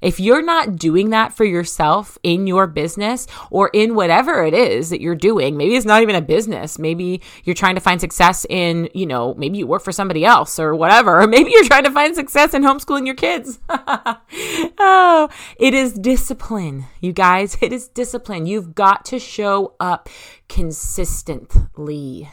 If 0.00 0.20
you're 0.20 0.42
not 0.42 0.76
doing 0.76 1.10
that 1.10 1.32
for 1.32 1.44
yourself 1.44 2.18
in 2.22 2.46
your 2.46 2.66
business 2.66 3.26
or 3.50 3.70
in 3.72 3.94
whatever 3.94 4.44
it 4.44 4.54
is 4.54 4.90
that 4.90 5.00
you're 5.00 5.14
doing, 5.14 5.56
maybe 5.56 5.76
it's 5.76 5.86
not 5.86 6.02
even 6.02 6.14
a 6.14 6.20
business. 6.20 6.78
Maybe 6.78 7.22
you're 7.44 7.54
trying 7.54 7.74
to 7.76 7.80
find 7.80 8.00
success 8.00 8.46
in, 8.48 8.88
you 8.94 9.06
know, 9.06 9.34
maybe 9.34 9.58
you 9.58 9.66
work 9.66 9.82
for 9.82 9.92
somebody 9.92 10.24
else 10.24 10.58
or 10.58 10.74
whatever. 10.74 11.20
Or 11.20 11.26
maybe 11.28 11.50
you're 11.50 11.64
trying 11.64 11.84
to 11.84 11.90
find 11.90 12.14
success 12.14 12.54
in 12.54 12.62
homeschooling 12.62 13.06
your 13.06 13.14
kids. 13.14 13.58
oh, 13.68 15.28
it 15.58 15.74
is 15.74 15.94
discipline, 15.94 16.86
you 17.00 17.12
guys. 17.12 17.56
It 17.60 17.72
is 17.72 17.88
discipline. 17.88 18.46
You've 18.46 18.74
got 18.74 19.04
to 19.06 19.18
show 19.18 19.74
up 19.80 20.08
consistently. 20.48 22.28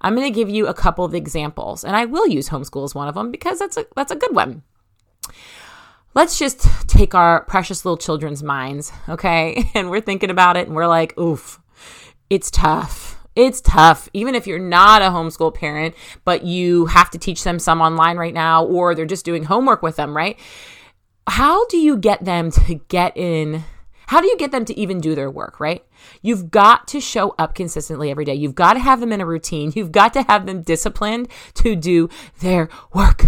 I'm 0.00 0.14
going 0.14 0.26
to 0.26 0.34
give 0.34 0.48
you 0.48 0.66
a 0.66 0.74
couple 0.74 1.04
of 1.04 1.14
examples, 1.14 1.84
and 1.84 1.96
I 1.96 2.04
will 2.04 2.26
use 2.26 2.48
homeschool 2.48 2.84
as 2.84 2.94
one 2.94 3.08
of 3.08 3.14
them 3.14 3.30
because 3.30 3.58
that's 3.58 3.76
a 3.76 3.86
that's 3.94 4.12
a 4.12 4.16
good 4.16 4.34
one 4.34 4.62
let's 6.14 6.38
just 6.38 6.66
take 6.88 7.14
our 7.14 7.44
precious 7.44 7.84
little 7.84 7.96
children's 7.96 8.42
minds, 8.42 8.92
okay? 9.08 9.70
And 9.74 9.90
we're 9.90 10.00
thinking 10.00 10.30
about 10.30 10.56
it 10.56 10.66
and 10.66 10.76
we're 10.76 10.86
like, 10.86 11.16
oof, 11.18 11.60
it's 12.28 12.50
tough. 12.50 13.18
It's 13.36 13.60
tough, 13.60 14.08
even 14.12 14.34
if 14.34 14.46
you're 14.46 14.58
not 14.58 15.02
a 15.02 15.06
homeschool 15.06 15.54
parent, 15.54 15.94
but 16.24 16.44
you 16.44 16.86
have 16.86 17.10
to 17.10 17.18
teach 17.18 17.44
them 17.44 17.58
some 17.58 17.80
online 17.80 18.16
right 18.16 18.34
now, 18.34 18.64
or 18.64 18.94
they're 18.94 19.06
just 19.06 19.24
doing 19.24 19.44
homework 19.44 19.82
with 19.82 19.96
them, 19.96 20.16
right? 20.16 20.38
How 21.28 21.64
do 21.66 21.76
you 21.76 21.96
get 21.96 22.24
them 22.24 22.50
to 22.50 22.74
get 22.88 23.16
in? 23.16 23.64
How 24.08 24.20
do 24.20 24.26
you 24.26 24.36
get 24.36 24.50
them 24.50 24.64
to 24.64 24.76
even 24.78 25.00
do 25.00 25.14
their 25.14 25.30
work, 25.30 25.60
right? 25.60 25.84
You've 26.22 26.50
got 26.50 26.88
to 26.88 27.00
show 27.00 27.36
up 27.38 27.54
consistently 27.54 28.10
every 28.10 28.24
day. 28.24 28.34
You've 28.34 28.56
got 28.56 28.74
to 28.74 28.80
have 28.80 28.98
them 28.98 29.12
in 29.12 29.20
a 29.20 29.26
routine. 29.26 29.72
You've 29.76 29.92
got 29.92 30.12
to 30.14 30.22
have 30.22 30.44
them 30.46 30.62
disciplined 30.62 31.28
to 31.54 31.76
do 31.76 32.08
their 32.40 32.68
work. 32.92 33.26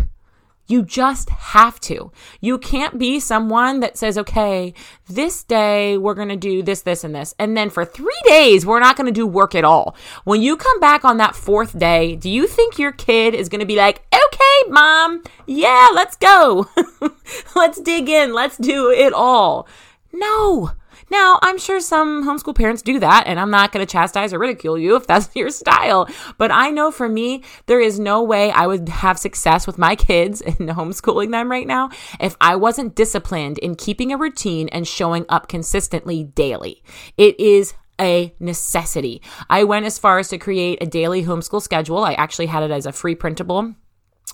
You 0.73 0.83
just 0.83 1.29
have 1.29 1.79
to. 1.81 2.11
You 2.41 2.57
can't 2.57 2.99
be 2.99 3.21
someone 3.21 3.81
that 3.81 3.99
says, 3.99 4.17
okay, 4.17 4.73
this 5.07 5.45
day 5.45 5.99
we're 5.99 6.15
going 6.15 6.31
to 6.31 6.37
do 6.37 6.63
this, 6.63 6.81
this, 6.81 7.05
and 7.05 7.15
this. 7.15 7.35
And 7.39 7.55
then 7.55 7.69
for 7.69 7.85
three 7.85 8.19
days, 8.25 8.65
we're 8.65 8.81
not 8.81 8.97
going 8.97 9.05
to 9.05 9.13
do 9.13 9.27
work 9.27 9.55
at 9.55 9.65
all. 9.65 9.95
When 10.25 10.41
you 10.41 10.57
come 10.57 10.81
back 10.81 11.05
on 11.05 11.19
that 11.19 11.37
fourth 11.37 11.79
day, 11.79 12.17
do 12.17 12.31
you 12.31 12.47
think 12.47 12.79
your 12.79 12.91
kid 12.91 13.35
is 13.35 13.51
going 13.51 13.61
to 13.61 13.67
be 13.67 13.77
like, 13.77 14.03
okay, 14.15 14.71
mom, 14.71 15.23
yeah, 15.47 15.91
let's 15.93 16.17
go. 16.17 16.67
let's 17.55 17.79
dig 17.79 18.09
in. 18.09 18.33
Let's 18.33 18.57
do 18.57 18.91
it 18.91 19.13
all. 19.13 19.69
No. 20.11 20.73
Now, 21.13 21.39
I'm 21.43 21.59
sure 21.59 21.79
some 21.79 22.25
homeschool 22.25 22.55
parents 22.55 22.81
do 22.81 22.99
that, 22.99 23.25
and 23.27 23.39
I'm 23.39 23.51
not 23.51 23.71
going 23.71 23.87
to 23.87 23.93
chastise 23.93 24.33
or 24.33 24.39
ridicule 24.39 24.79
you 24.79 24.97
if 24.97 25.07
that's 25.07 25.29
your 25.37 25.51
style. 25.51 26.09
But 26.39 26.51
I 26.51 26.71
know 26.71 26.91
for 26.91 27.07
me, 27.07 27.45
there 27.67 27.81
is 27.81 28.01
no 28.01 28.23
way 28.23 28.51
I 28.51 28.67
would 28.67 28.89
have 28.89 29.19
success 29.19 29.67
with 29.67 29.77
my 29.77 29.95
kids 29.95 30.41
and 30.41 30.57
homeschooling 30.57 31.31
them 31.31 31.51
right 31.51 31.67
now 31.67 31.91
if 32.19 32.35
I 32.41 32.57
wasn't 32.57 32.95
disciplined 32.95 33.59
in 33.59 33.75
keeping 33.75 34.11
a 34.11 34.17
routine 34.17 34.71
and 34.71 34.89
showing 34.89 35.27
up 35.29 35.49
consistently 35.49 36.25
daily. 36.25 36.83
It 37.19 37.39
is 37.39 37.75
a 38.01 38.35
necessity. 38.41 39.21
I 39.51 39.65
went 39.65 39.85
as 39.85 39.99
far 39.99 40.19
as 40.19 40.29
to 40.29 40.39
create 40.39 40.83
a 40.83 40.87
daily 40.87 41.25
homeschool 41.25 41.61
schedule. 41.61 42.03
I 42.03 42.15
actually 42.15 42.47
had 42.47 42.63
it 42.63 42.71
as 42.71 42.87
a 42.87 42.93
free 42.93 43.15
printable 43.15 43.75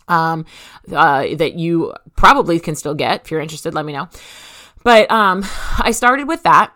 um, 0.07 0.47
uh, 0.93 1.27
that 1.35 1.55
you 1.55 1.93
probably 2.15 2.61
can 2.61 2.77
still 2.77 2.95
get. 2.95 3.25
If 3.25 3.33
you're 3.33 3.41
interested, 3.41 3.75
let 3.75 3.85
me 3.85 3.95
know. 3.95 4.09
But 4.85 5.11
um, 5.11 5.45
I 5.79 5.91
started 5.93 6.29
with 6.29 6.43
that, 6.45 6.73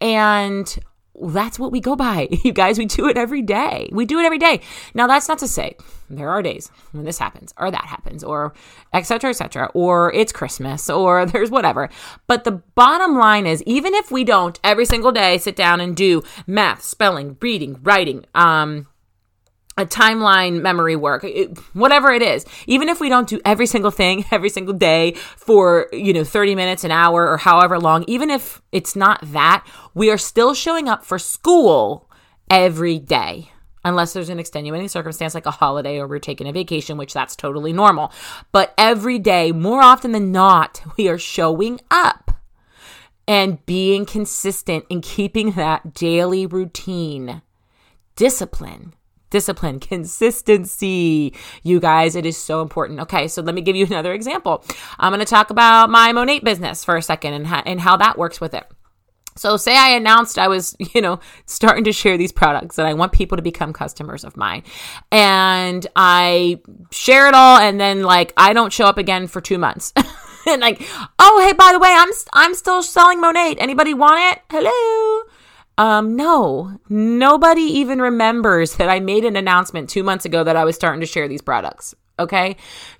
and 0.00 0.78
that's 1.20 1.58
what 1.58 1.72
we 1.72 1.80
go 1.80 1.96
by. 1.96 2.28
You 2.44 2.52
guys, 2.52 2.78
we 2.78 2.86
do 2.86 3.08
it 3.08 3.18
every 3.18 3.42
day. 3.42 3.88
We 3.92 4.06
do 4.06 4.18
it 4.20 4.24
every 4.24 4.38
day. 4.38 4.60
Now, 4.94 5.06
that's 5.06 5.28
not 5.28 5.38
to 5.40 5.48
say 5.48 5.76
there 6.08 6.30
are 6.30 6.40
days 6.40 6.70
when 6.92 7.04
this 7.04 7.18
happens 7.18 7.52
or 7.58 7.70
that 7.70 7.84
happens 7.84 8.22
or 8.24 8.54
etc. 8.92 9.30
etc. 9.30 9.70
or 9.74 10.12
it's 10.14 10.32
Christmas 10.32 10.88
or 10.88 11.26
there's 11.26 11.50
whatever. 11.50 11.90
But 12.26 12.44
the 12.44 12.52
bottom 12.52 13.18
line 13.18 13.46
is 13.46 13.62
even 13.64 13.94
if 13.94 14.10
we 14.10 14.24
don't 14.24 14.58
every 14.62 14.86
single 14.86 15.12
day 15.12 15.36
sit 15.38 15.56
down 15.56 15.80
and 15.80 15.96
do 15.96 16.22
math, 16.46 16.82
spelling, 16.82 17.36
reading, 17.40 17.80
writing, 17.82 18.24
um, 18.34 18.86
a 19.78 19.86
timeline 19.86 20.60
memory 20.60 20.96
work 20.96 21.22
it, 21.24 21.56
whatever 21.72 22.10
it 22.10 22.20
is. 22.20 22.44
Even 22.66 22.88
if 22.88 23.00
we 23.00 23.08
don't 23.08 23.28
do 23.28 23.40
every 23.44 23.66
single 23.66 23.92
thing 23.92 24.24
every 24.32 24.50
single 24.50 24.74
day 24.74 25.12
for 25.36 25.88
you 25.92 26.12
know 26.12 26.24
30 26.24 26.54
minutes 26.56 26.84
an 26.84 26.90
hour 26.90 27.26
or 27.26 27.38
however 27.38 27.78
long 27.78 28.04
even 28.08 28.28
if 28.28 28.60
it's 28.72 28.96
not 28.96 29.20
that 29.32 29.66
we 29.94 30.10
are 30.10 30.18
still 30.18 30.52
showing 30.52 30.88
up 30.88 31.04
for 31.04 31.18
school 31.18 32.10
every 32.50 32.98
day. 32.98 33.50
Unless 33.84 34.12
there's 34.12 34.28
an 34.28 34.40
extenuating 34.40 34.88
circumstance 34.88 35.34
like 35.34 35.46
a 35.46 35.52
holiday 35.52 35.98
or 35.98 36.08
we're 36.08 36.18
taking 36.18 36.48
a 36.48 36.52
vacation 36.52 36.98
which 36.98 37.14
that's 37.14 37.36
totally 37.36 37.72
normal. 37.72 38.12
But 38.50 38.74
every 38.76 39.18
day 39.20 39.52
more 39.52 39.80
often 39.80 40.12
than 40.12 40.32
not 40.32 40.82
we 40.98 41.08
are 41.08 41.18
showing 41.18 41.80
up 41.90 42.32
and 43.28 43.64
being 43.66 44.06
consistent 44.06 44.84
in 44.88 45.02
keeping 45.02 45.52
that 45.52 45.94
daily 45.94 46.46
routine 46.46 47.42
discipline 48.16 48.94
discipline, 49.30 49.80
consistency. 49.80 51.34
You 51.62 51.80
guys, 51.80 52.16
it 52.16 52.26
is 52.26 52.36
so 52.36 52.62
important. 52.62 53.00
Okay, 53.00 53.28
so 53.28 53.42
let 53.42 53.54
me 53.54 53.60
give 53.60 53.76
you 53.76 53.86
another 53.90 54.12
example. 54.12 54.64
I'm 54.98 55.12
going 55.12 55.20
to 55.20 55.26
talk 55.26 55.50
about 55.50 55.90
my 55.90 56.12
Monat 56.12 56.44
business 56.44 56.84
for 56.84 56.96
a 56.96 57.02
second 57.02 57.34
and, 57.34 57.46
ha- 57.46 57.62
and 57.66 57.80
how 57.80 57.96
that 57.96 58.18
works 58.18 58.40
with 58.40 58.54
it. 58.54 58.64
So, 59.36 59.56
say 59.56 59.76
I 59.76 59.90
announced 59.90 60.36
I 60.36 60.48
was, 60.48 60.74
you 60.94 61.00
know, 61.00 61.20
starting 61.46 61.84
to 61.84 61.92
share 61.92 62.18
these 62.18 62.32
products 62.32 62.78
and 62.78 62.88
I 62.88 62.94
want 62.94 63.12
people 63.12 63.36
to 63.36 63.42
become 63.42 63.72
customers 63.72 64.24
of 64.24 64.36
mine. 64.36 64.64
And 65.12 65.86
I 65.94 66.60
share 66.90 67.28
it 67.28 67.34
all 67.34 67.58
and 67.58 67.80
then 67.80 68.02
like 68.02 68.32
I 68.36 68.52
don't 68.52 68.72
show 68.72 68.86
up 68.86 68.98
again 68.98 69.28
for 69.28 69.40
2 69.40 69.58
months. 69.58 69.92
and 70.46 70.60
like, 70.60 70.82
"Oh, 71.18 71.44
hey, 71.46 71.52
by 71.52 71.72
the 71.72 71.78
way, 71.78 71.90
I'm 71.92 72.10
I'm 72.32 72.54
still 72.54 72.82
selling 72.82 73.20
Monat. 73.20 73.56
Anybody 73.60 73.94
want 73.94 74.20
it? 74.32 74.42
Hello?" 74.50 75.17
Um, 75.78 76.16
no, 76.16 76.80
nobody 76.88 77.62
even 77.62 78.02
remembers 78.02 78.74
that 78.74 78.88
I 78.88 78.98
made 78.98 79.24
an 79.24 79.36
announcement 79.36 79.88
two 79.88 80.02
months 80.02 80.24
ago 80.24 80.42
that 80.42 80.56
I 80.56 80.64
was 80.64 80.74
starting 80.74 81.00
to 81.00 81.06
share 81.06 81.28
these 81.28 81.40
products. 81.40 81.94
Okay. 82.18 82.56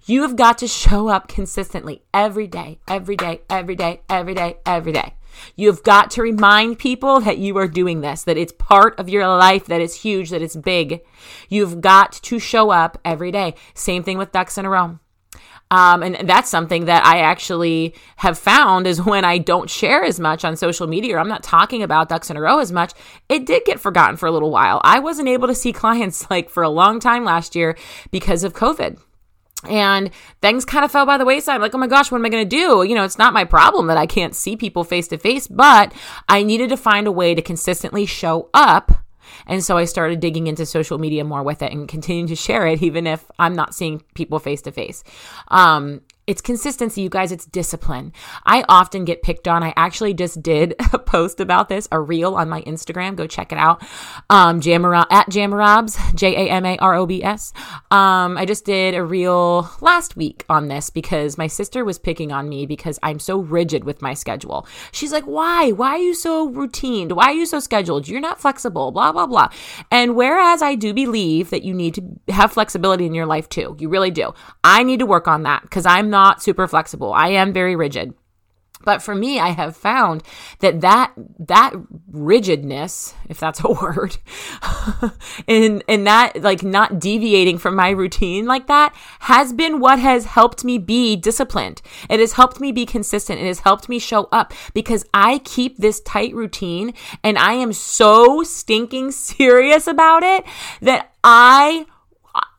You 0.07 0.23
have 0.23 0.37
got 0.37 0.59
to 0.59 0.69
show 0.69 1.09
up 1.09 1.27
consistently 1.27 2.03
every 2.15 2.47
day, 2.47 2.79
every 2.87 3.17
day, 3.17 3.41
every 3.51 3.75
day, 3.75 4.03
every 4.09 4.35
day, 4.35 4.59
every 4.65 4.93
day. 4.93 5.15
You've 5.57 5.83
got 5.83 6.13
to 6.13 6.23
remind 6.23 6.79
people 6.79 7.21
that 7.21 7.39
you 7.39 7.59
are 7.59 7.67
doing 7.67 8.01
this, 8.01 8.23
that 8.25 8.37
it's 8.37 8.53
part 8.53 8.99
of 8.99 9.09
your 9.09 9.27
life, 9.27 9.67
that 9.67 9.81
it's 9.81 10.03
huge, 10.03 10.31
that 10.31 10.43
it's 10.43 10.57
big. 10.57 11.01
You've 11.49 11.81
got 11.81 12.13
to 12.13 12.39
show 12.39 12.71
up 12.71 12.97
every 13.05 13.33
day. 13.33 13.55
Same 13.75 14.05
thing 14.05 14.19
with 14.19 14.33
ducks 14.33 14.57
in 14.57 14.65
a 14.65 14.71
row. 14.71 15.01
Um, 15.71 16.03
and 16.03 16.29
that's 16.29 16.49
something 16.49 16.87
that 16.87 17.05
I 17.05 17.21
actually 17.21 17.95
have 18.17 18.39
found 18.39 18.87
is 18.87 19.03
when 19.03 19.25
I 19.25 19.39
don't 19.39 19.69
share 19.69 20.03
as 20.03 20.19
much 20.19 20.45
on 20.45 20.57
social 20.57 20.87
media 20.87 21.17
or 21.17 21.19
I'm 21.19 21.29
not 21.29 21.43
talking 21.43 21.83
about 21.83 22.09
ducks 22.09 22.31
in 22.31 22.37
a 22.37 22.41
row 22.41 22.59
as 22.59 22.73
much, 22.73 22.95
it 23.29 23.45
did 23.45 23.65
get 23.65 23.81
forgotten 23.81 24.17
for 24.17 24.27
a 24.27 24.33
little 24.33 24.51
while. 24.51 24.81
I 24.83 25.01
wasn't 25.01 25.29
able 25.29 25.49
to 25.49 25.55
see 25.55 25.73
clients 25.79 26.31
like 26.31 26.49
for 26.49 26.63
a 26.63 26.71
long 26.71 27.01
time 27.01 27.25
last 27.25 27.55
year 27.55 27.77
because 28.11 28.45
of 28.45 28.55
COVID. 28.55 28.99
And 29.69 30.11
things 30.41 30.65
kind 30.65 30.85
of 30.85 30.93
fell 30.93 31.05
by 31.05 31.19
the 31.19 31.25
wayside. 31.25 31.61
Like, 31.61 31.75
oh 31.75 31.79
my 31.79 31.89
gosh, 31.89 32.13
what 32.13 32.19
am 32.19 32.25
I 32.25 32.29
going 32.29 32.49
to 32.49 32.57
do? 32.57 32.85
You 32.85 32.95
know, 32.95 33.03
it's 33.03 33.19
not 33.19 33.33
my 33.33 33.45
problem 33.45 33.89
that 33.89 33.97
I 33.97 34.07
can't 34.07 34.35
see 34.35 34.57
people 34.57 34.85
face 34.85 35.09
to 35.09 35.19
face, 35.19 35.49
but 35.49 35.93
I 36.29 36.45
needed 36.45 36.69
to 36.71 36.77
find 36.77 37.09
a 37.09 37.13
way 37.13 37.35
to 37.35 37.43
consistently 37.43 38.07
show 38.07 38.51
up 38.55 38.93
and 39.49 39.65
so 39.65 39.77
I 39.77 39.87
started 39.87 40.21
digging 40.21 40.47
into 40.47 40.67
social 40.67 40.99
media 40.99 41.25
more 41.25 41.43
with 41.43 41.63
it 41.63 41.73
and 41.73 41.89
continuing 41.89 42.29
to 42.29 42.37
share 42.37 42.67
it, 42.67 42.83
even 42.83 43.07
if 43.07 43.25
I'm 43.39 43.55
not 43.55 43.75
seeing 43.75 44.03
people 44.15 44.39
face 44.39 44.63
to 44.63 44.73
face. 44.73 45.03
Um, 45.49 46.03
It's 46.29 46.43
consistency, 46.43 47.01
you 47.01 47.09
guys. 47.09 47.33
It's 47.33 47.47
discipline. 47.47 48.13
I 48.45 48.63
often 48.69 49.07
get 49.07 49.23
picked 49.23 49.49
on. 49.49 49.63
I 49.63 49.73
actually 49.79 50.13
just 50.13 50.43
did 50.43 50.75
a 50.93 50.99
post 50.99 51.41
about 51.41 51.71
this, 51.71 51.89
a 51.91 51.99
reel 51.99 52.35
on 52.35 52.51
my 52.51 52.61
Instagram. 52.63 53.17
Go 53.17 53.27
check 53.27 53.51
it 53.51 53.57
out. 53.57 53.83
Um, 54.29 54.61
Jamarob, 54.61 55.07
at 55.11 55.31
Jamarobs, 55.31 56.15
J 56.15 56.37
A 56.37 56.51
M 56.51 56.67
A 56.67 56.77
R 56.77 56.97
O 56.97 57.07
B 57.07 57.25
S. 57.25 57.55
Um, 57.91 58.37
I 58.37 58.45
just 58.45 58.67
did 58.67 58.95
a 58.95 59.03
reel 59.03 59.71
last 59.81 60.17
week 60.17 60.45
on 60.51 60.69
this 60.69 60.91
because 60.91 61.39
my 61.39 61.47
sister 61.47 61.83
was 61.83 61.99
picking 61.99 62.31
on 62.31 62.47
me 62.47 62.67
because 62.67 62.99
I'm 63.03 63.21
so 63.21 63.39
rigid 63.39 63.85
with 63.85 64.03
my 64.03 64.13
schedule. 64.13 64.67
She's 64.93 65.13
like, 65.13 65.25
why? 65.25 65.73
Why 65.73 65.93
are 65.93 65.99
you 65.99 66.13
so 66.13 66.47
routined? 66.53 67.13
Why 67.13 67.29
are 67.29 67.33
you 67.33 67.47
so 67.47 67.59
scheduled? 67.59 68.07
You're 68.07 68.21
not 68.21 68.39
flexible, 68.39 68.93
blah, 68.93 69.13
blah, 69.13 69.27
blah. 69.27 69.49
And 69.91 70.15
whereas 70.15 70.61
I 70.61 70.75
do 70.75 70.93
believe 70.93 71.49
that 71.49 71.63
you 71.63 71.73
need 71.73 71.95
to 71.95 72.35
have 72.35 72.53
flexibility 72.53 73.07
in 73.07 73.15
your 73.15 73.25
life 73.25 73.49
too, 73.49 73.79
you 73.81 73.89
really 73.89 74.11
do. 74.11 74.35
I 74.63 74.83
need 74.83 74.99
to 74.99 75.07
work 75.07 75.27
on 75.27 75.45
that 75.45 75.63
because 75.63 75.87
I'm 75.87 76.11
not 76.11 76.18
not 76.19 76.43
super 76.43 76.67
flexible. 76.67 77.13
I 77.13 77.29
am 77.43 77.53
very 77.53 77.77
rigid. 77.77 78.15
but 78.85 79.03
for 79.03 79.15
me 79.15 79.39
i 79.41 79.49
have 79.49 79.77
found 79.77 80.23
that 80.61 80.81
that 80.81 81.13
that 81.39 81.73
rigidness 82.11 83.15
if 83.29 83.39
that's 83.41 83.61
a 83.65 83.69
word 83.83 84.17
and 85.49 85.83
and 85.89 86.07
that 86.07 86.41
like 86.43 86.63
not 86.63 86.99
deviating 86.99 87.59
from 87.59 87.75
my 87.75 87.91
routine 87.91 88.47
like 88.47 88.67
that 88.69 88.95
has 89.21 89.53
been 89.53 89.81
what 89.81 89.99
has 89.99 90.25
helped 90.27 90.65
me 90.65 90.79
be 90.79 91.17
disciplined 91.17 91.83
it 92.09 92.21
has 92.21 92.33
helped 92.35 92.61
me 92.61 92.71
be 92.73 92.87
consistent 92.87 93.41
it 93.41 93.47
has 93.47 93.61
helped 93.61 93.89
me 93.89 93.99
show 93.99 94.29
up 94.41 94.53
because 94.75 95.05
i 95.13 95.39
keep 95.57 95.77
this 95.77 96.01
tight 96.01 96.35
routine 96.35 96.95
and 97.25 97.37
i 97.39 97.53
am 97.53 97.73
so 97.73 98.43
stinking 98.43 99.11
serious 99.35 99.87
about 99.87 100.23
it 100.23 100.45
that 100.81 101.13
i 101.25 101.85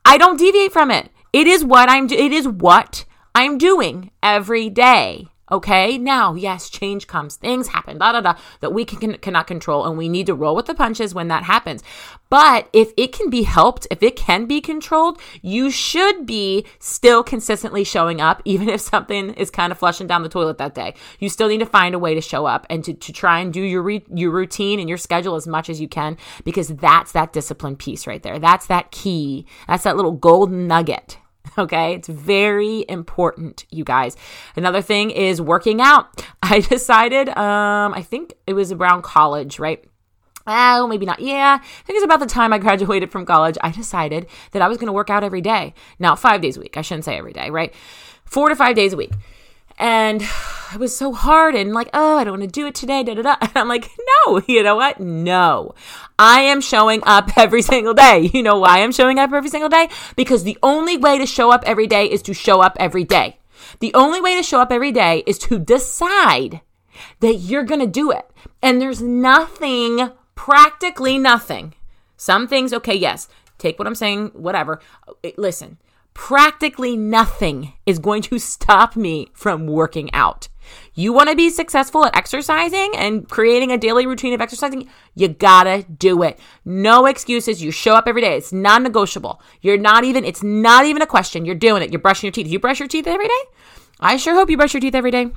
i 0.06 0.18
don't 0.18 0.38
deviate 0.38 0.74
from 0.74 0.92
it 0.92 1.10
it 1.32 1.48
is 1.48 1.64
what 1.64 1.90
i'm 1.90 2.06
it 2.12 2.32
is 2.32 2.48
what 2.48 3.06
i'm 3.40 3.58
doing 3.58 4.12
every 4.22 4.70
day 4.70 5.28
Okay. 5.52 5.98
Now, 5.98 6.36
yes, 6.36 6.70
change 6.70 7.08
comes. 7.08 7.36
Things 7.36 7.70
happen, 7.70 7.98
da 7.98 8.12
da 8.12 8.22
da, 8.22 8.36
that 8.60 8.74
we 8.74 8.86
can, 8.86 9.18
cannot 9.18 9.48
control, 9.48 9.86
and 9.86 9.98
we 9.98 10.08
need 10.08 10.28
to 10.28 10.36
roll 10.36 10.56
with 10.56 10.68
the 10.68 10.76
punches 10.76 11.16
when 11.16 11.28
that 11.30 11.44
happens. 11.44 11.84
But 12.30 12.70
if 12.72 12.92
it 12.96 13.12
can 13.12 13.32
be 13.32 13.44
helped, 13.44 13.88
if 13.90 14.04
it 14.04 14.16
can 14.16 14.46
be 14.46 14.62
controlled, 14.62 15.20
you 15.42 15.72
should 15.72 16.28
be 16.28 16.66
still 16.78 17.24
consistently 17.24 17.84
showing 17.84 18.22
up, 18.22 18.44
even 18.46 18.70
if 18.70 18.82
something 18.82 19.34
is 19.34 19.50
kind 19.50 19.72
of 19.72 19.80
flushing 19.80 20.06
down 20.06 20.22
the 20.22 20.30
toilet 20.30 20.60
that 20.60 20.76
day. 20.76 20.94
You 21.18 21.30
still 21.30 21.48
need 21.48 21.60
to 21.60 21.66
find 21.66 21.96
a 21.96 22.00
way 22.00 22.14
to 22.14 22.22
show 22.22 22.46
up 22.46 22.68
and 22.70 22.84
to, 22.84 22.94
to 22.94 23.12
try 23.12 23.40
and 23.40 23.52
do 23.52 23.62
your 23.62 23.82
re, 23.82 24.04
your 24.14 24.30
routine 24.30 24.80
and 24.80 24.88
your 24.88 25.00
schedule 25.00 25.36
as 25.36 25.48
much 25.48 25.70
as 25.70 25.82
you 25.82 25.88
can, 25.88 26.18
because 26.44 26.68
that's 26.68 27.14
that 27.14 27.34
discipline 27.34 27.76
piece 27.76 28.06
right 28.06 28.22
there. 28.22 28.38
That's 28.38 28.68
that 28.68 28.92
key. 28.92 29.48
That's 29.68 29.86
that 29.86 29.96
little 29.96 30.12
golden 30.12 30.68
nugget 30.68 31.18
Okay, 31.60 31.96
it's 31.96 32.08
very 32.08 32.86
important, 32.88 33.66
you 33.70 33.84
guys. 33.84 34.16
Another 34.56 34.82
thing 34.82 35.12
is 35.12 35.42
working 35.42 35.82
out. 35.82 36.26
I 36.42 36.62
decided, 36.62 37.28
um, 37.30 37.94
I 37.94 38.02
think 38.02 38.34
it 38.48 38.54
was 38.54 38.72
around 38.72 39.02
college, 39.02 39.60
right? 39.60 39.84
Oh, 40.48 40.88
maybe 40.88 41.06
not. 41.06 41.20
Yeah, 41.20 41.60
I 41.62 41.84
think 41.84 41.98
it's 41.98 42.06
about 42.06 42.22
the 42.22 42.26
time 42.26 42.54
I 42.54 42.60
graduated 42.60 43.12
from 43.12 43.26
college. 43.26 43.58
I 43.62 43.72
decided 43.72 44.28
that 44.52 44.62
I 44.62 44.70
was 44.70 44.78
going 44.78 44.88
to 44.88 44.94
work 44.94 45.10
out 45.10 45.24
every 45.24 45.42
day. 45.42 45.74
Now, 46.00 46.16
five 46.16 46.40
days 46.40 46.56
a 46.56 46.62
week. 46.62 46.78
I 46.78 46.82
shouldn't 46.82 47.04
say 47.04 47.18
every 47.18 47.34
day, 47.34 47.50
right? 47.50 47.74
Four 48.24 48.48
to 48.48 48.56
five 48.56 48.76
days 48.76 48.94
a 48.94 48.98
week. 48.98 49.12
And 49.80 50.22
it 50.74 50.80
was 50.80 50.96
so 50.96 51.14
hard 51.14 51.56
and 51.56 51.74
like, 51.74 51.90
oh, 51.94 52.18
I 52.18 52.24
don't 52.24 52.40
want 52.40 52.44
to 52.44 52.60
do 52.60 52.68
it 52.68 52.76
today. 52.76 53.04
Da, 53.04 53.16
da, 53.16 53.22
da. 53.22 53.38
And 53.42 53.52
I'm 53.56 53.68
like, 53.68 53.90
no, 54.26 54.42
you 54.48 54.62
know 54.62 54.76
what? 54.76 55.00
No. 55.00 55.74
I 56.20 56.42
am 56.42 56.62
showing 56.62 57.02
up 57.06 57.32
every 57.38 57.62
single 57.62 57.94
day. 57.94 58.30
You 58.34 58.44
know 58.44 58.60
why 58.60 58.82
I'm 58.84 58.92
showing 58.92 59.18
up 59.18 59.32
every 59.34 59.50
single 59.50 59.70
day? 59.70 59.90
Because 60.16 60.44
the 60.44 60.58
only 60.62 60.98
way 60.98 61.18
to 61.18 61.26
show 61.26 61.52
up 61.52 61.64
every 61.66 61.88
day 61.88 62.06
is 62.06 62.22
to 62.24 62.34
show 62.34 62.62
up 62.62 62.76
every 62.80 63.04
day. 63.04 63.40
The 63.80 63.94
only 63.94 64.22
way 64.22 64.36
to 64.36 64.44
show 64.44 64.60
up 64.60 64.72
every 64.72 64.92
day 64.92 65.24
is 65.26 65.38
to 65.40 65.60
decide 65.60 66.62
that 67.20 67.36
you're 67.36 67.64
going 67.64 67.80
to 67.80 67.88
do 67.88 68.12
it. 68.12 68.30
And 68.62 68.82
there's 68.82 69.02
nothing, 69.02 70.12
practically 70.36 71.18
nothing. 71.18 71.74
Some 72.18 72.48
things, 72.48 72.74
okay, 72.74 72.96
yes, 72.96 73.30
take 73.58 73.80
what 73.80 73.88
I'm 73.88 73.96
saying, 73.96 74.32
whatever. 74.34 74.82
Uh, 75.08 75.30
listen, 75.38 75.78
practically 76.20 76.98
nothing 76.98 77.72
is 77.86 77.98
going 77.98 78.22
to 78.22 78.38
stop 78.38 78.98
me 78.98 79.32
from 79.34 79.66
working 79.66 80.14
out. 80.14 80.50
You 80.94 81.14
want 81.14 81.30
to 81.30 81.36
be 81.36 81.50
successful 81.50 82.06
at 82.06 82.16
exercising 82.16 82.92
and 82.98 83.28
creating 83.30 83.72
a 83.72 83.78
daily 83.78 84.06
routine 84.06 84.34
of 84.34 84.42
exercising? 84.42 84.90
You 85.16 85.30
gotta 85.30 85.84
do 85.84 86.22
it. 86.24 86.38
No 86.66 87.06
excuses. 87.06 87.64
You 87.64 87.72
show 87.72 87.96
up 87.96 88.06
every 88.06 88.22
day. 88.22 88.36
It's 88.36 88.52
non 88.52 88.84
negotiable. 88.84 89.42
You're 89.62 89.78
not 89.78 90.04
even, 90.04 90.26
it's 90.26 90.44
not 90.44 90.86
even 90.86 91.02
a 91.02 91.08
question. 91.08 91.46
You're 91.46 91.56
doing 91.56 91.82
it. 91.82 91.90
You're 91.90 92.02
brushing 92.02 92.28
your 92.28 92.34
teeth. 92.34 92.48
You 92.48 92.60
brush 92.60 92.80
your 92.80 92.90
teeth 92.90 93.08
every 93.08 93.30
day? 93.30 93.44
I 94.02 94.18
sure 94.18 94.36
hope 94.36 94.50
you 94.50 94.58
brush 94.58 94.74
your 94.74 94.82
teeth 94.82 94.96
every 94.96 95.12
day. 95.12 95.32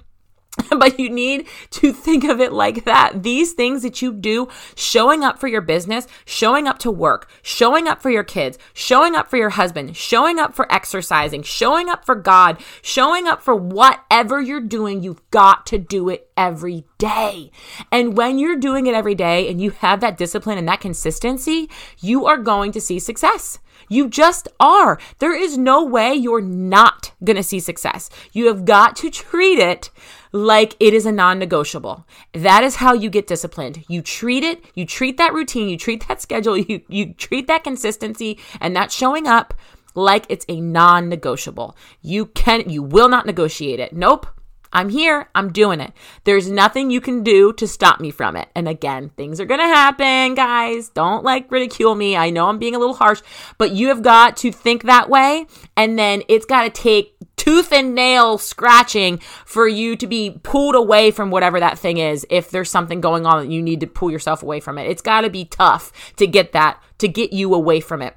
but 0.71 0.99
you 0.99 1.09
need 1.09 1.47
to 1.71 1.93
think 1.93 2.25
of 2.25 2.41
it 2.41 2.53
like 2.53 2.85
that. 2.85 3.23
These 3.23 3.53
things 3.53 3.83
that 3.83 4.03
you 4.03 4.13
do, 4.13 4.49
showing 4.75 5.25
up 5.25 5.39
for 5.39 5.49
your 5.49 5.63
business, 5.63 6.07
showing 6.27 6.69
up 6.69 6.79
to 6.81 6.91
work, 6.91 7.31
showing 7.41 7.89
up 7.89 8.03
for 8.03 8.11
your 8.11 8.25
kids, 8.25 8.59
showing 8.75 9.15
up 9.15 9.31
for 9.31 9.39
your 9.39 9.51
husband, 9.51 9.97
showing 9.97 10.39
up 10.39 10.55
for 10.55 10.71
exercising, 10.73 11.43
showing 11.43 11.89
up 11.89 12.05
for 12.05 12.15
God, 12.15 12.59
showing 12.83 13.27
up 13.27 13.43
for 13.43 13.55
whatever 13.55 14.43
you're 14.43 14.61
doing, 14.61 15.03
you've 15.03 15.29
got 15.31 15.65
to 15.67 15.79
do 15.79 16.11
it 16.11 16.31
every 16.37 16.85
day. 16.99 17.51
And 17.91 18.17
when 18.17 18.39
you're 18.39 18.57
doing 18.57 18.87
it 18.87 18.95
every 18.95 19.15
day 19.15 19.49
and 19.49 19.61
you 19.61 19.71
have 19.71 20.01
that 20.01 20.19
discipline 20.19 20.59
and 20.59 20.69
that 20.69 20.81
consistency, 20.81 21.71
you 22.01 22.27
are 22.27 22.37
going 22.37 22.73
to 22.73 22.81
see 22.81 22.99
success. 22.99 23.59
You 23.89 24.09
just 24.09 24.49
are. 24.61 24.99
There 25.19 25.35
is 25.35 25.59
no 25.59 25.85
way 25.85 26.15
you're 26.15 26.41
not 26.41 27.13
going 27.25 27.37
to 27.37 27.43
see 27.43 27.61
success. 27.61 28.11
You 28.33 28.47
have 28.47 28.65
got 28.65 28.97
to 28.97 29.11
treat 29.11 29.59
it 29.59 29.91
like 30.33 30.75
it 30.81 30.95
is 30.95 31.07
a 31.07 31.13
non 31.13 31.39
negotiable. 31.39 32.07
That 32.33 32.65
is 32.65 32.77
how 32.77 32.95
you 32.95 33.11
get 33.11 33.27
disciplined. 33.27 33.85
You 33.89 34.03
treat 34.03 34.43
it, 34.43 34.65
you 34.75 34.87
treat 34.87 35.19
that 35.19 35.33
routine, 35.33 35.69
you 35.69 35.77
treat 35.77 36.09
that 36.09 36.21
schedule, 36.27 36.57
you, 36.57 36.83
you 36.89 37.15
treat 37.15 37.47
that 37.47 37.65
consistency 37.65 38.39
and 38.61 38.75
that 38.75 38.91
showing 38.91 39.27
up 39.27 39.55
like 39.95 40.25
it's 40.29 40.47
a 40.49 40.61
non 40.61 41.09
negotiable. 41.09 41.77
You 42.01 42.27
can, 42.27 42.69
you 42.69 42.83
will 42.83 43.09
not 43.09 43.27
negotiate 43.27 43.81
it. 43.81 43.93
Nope. 43.93 44.27
I'm 44.73 44.89
here. 44.89 45.29
I'm 45.35 45.53
doing 45.53 45.81
it. 45.81 45.93
There's 46.25 46.51
nothing 46.51 46.91
you 46.91 47.01
can 47.01 47.23
do 47.23 47.53
to 47.55 47.69
stop 47.69 48.01
me 48.01 48.11
from 48.11 48.37
it. 48.37 48.49
And 48.55 48.69
again, 48.69 49.11
things 49.11 49.41
are 49.41 49.45
going 49.45 49.61
to 49.61 49.67
happen, 49.67 50.35
guys. 50.35 50.89
Don't 50.89 51.25
like 51.25 51.51
ridicule 51.51 51.95
me. 51.95 52.17
I 52.17 52.31
know 52.31 52.49
I'm 52.49 52.59
being 52.59 52.75
a 52.75 52.79
little 52.79 52.95
harsh, 52.95 53.21
but 53.59 53.73
you 53.73 53.89
have 53.89 54.03
got 54.03 54.37
to 54.39 54.51
think 54.51 54.85
that 54.85 55.11
way. 55.11 55.47
And 55.77 55.99
then 55.99 56.23
it's 56.29 56.47
got 56.47 56.63
to 56.63 56.71
take 56.71 57.15
tooth 57.37 57.73
and 57.73 57.95
nail 57.95 58.39
scratching 58.39 59.19
for 59.19 59.67
you 59.67 59.97
to 59.97 60.07
be 60.07 60.39
pulled 60.43 60.75
away 60.75 61.11
from 61.11 61.31
whatever 61.31 61.61
that 61.61 61.79
thing 61.79 61.99
is. 61.99 62.25
If 62.31 62.51
there's 62.51 62.71
something 62.71 63.01
going 63.01 63.27
on 63.27 63.43
that 63.43 63.53
you 63.53 63.61
need 63.61 63.81
to 63.81 63.87
pull 63.87 64.11
yourself 64.11 64.43
away 64.43 64.61
from 64.61 64.79
it, 64.79 64.89
it's 64.89 65.03
got 65.03 65.23
to 65.23 65.31
be 65.31 65.45
tough 65.45 65.93
to 66.17 66.27
get 66.27 66.53
that, 66.53 66.83
to 66.99 67.09
get 67.09 67.33
you 67.33 67.53
away 67.55 67.81
from 67.81 68.01
it 68.01 68.15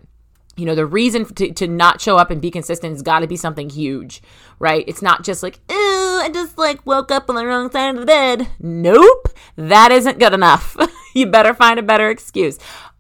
you 0.58 0.66
know, 0.66 0.76
the 0.76 0.86
reason 0.86 1.26
to, 1.36 1.52
to 1.54 1.68
not 1.68 2.02
show 2.02 2.18
up 2.18 2.32
and 2.32 2.42
be 2.42 2.52
consistent 2.52 2.94
has 2.94 3.02
got 3.02 3.20
to 3.20 3.28
be 3.28 3.36
something 3.36 3.70
huge, 3.70 4.22
right? 4.60 4.86
It's 4.88 5.02
not 5.02 5.24
just 5.24 5.44
like, 5.44 5.60
oh, 5.70 6.22
I 6.24 6.30
just 6.30 6.58
like 6.58 6.86
woke 6.86 7.12
up 7.12 7.30
on 7.30 7.36
the 7.36 7.46
wrong 7.46 7.70
side 7.72 7.96
of 7.96 8.00
the 8.00 8.06
bed. 8.06 8.48
Nope, 8.60 9.30
that 9.58 9.92
isn't 9.92 10.20
good 10.20 10.34
enough. 10.34 10.78
you 11.16 11.26
better 11.28 11.54
find 11.54 11.80
a 11.80 11.84
better 11.84 12.10
excuse. 12.10 12.58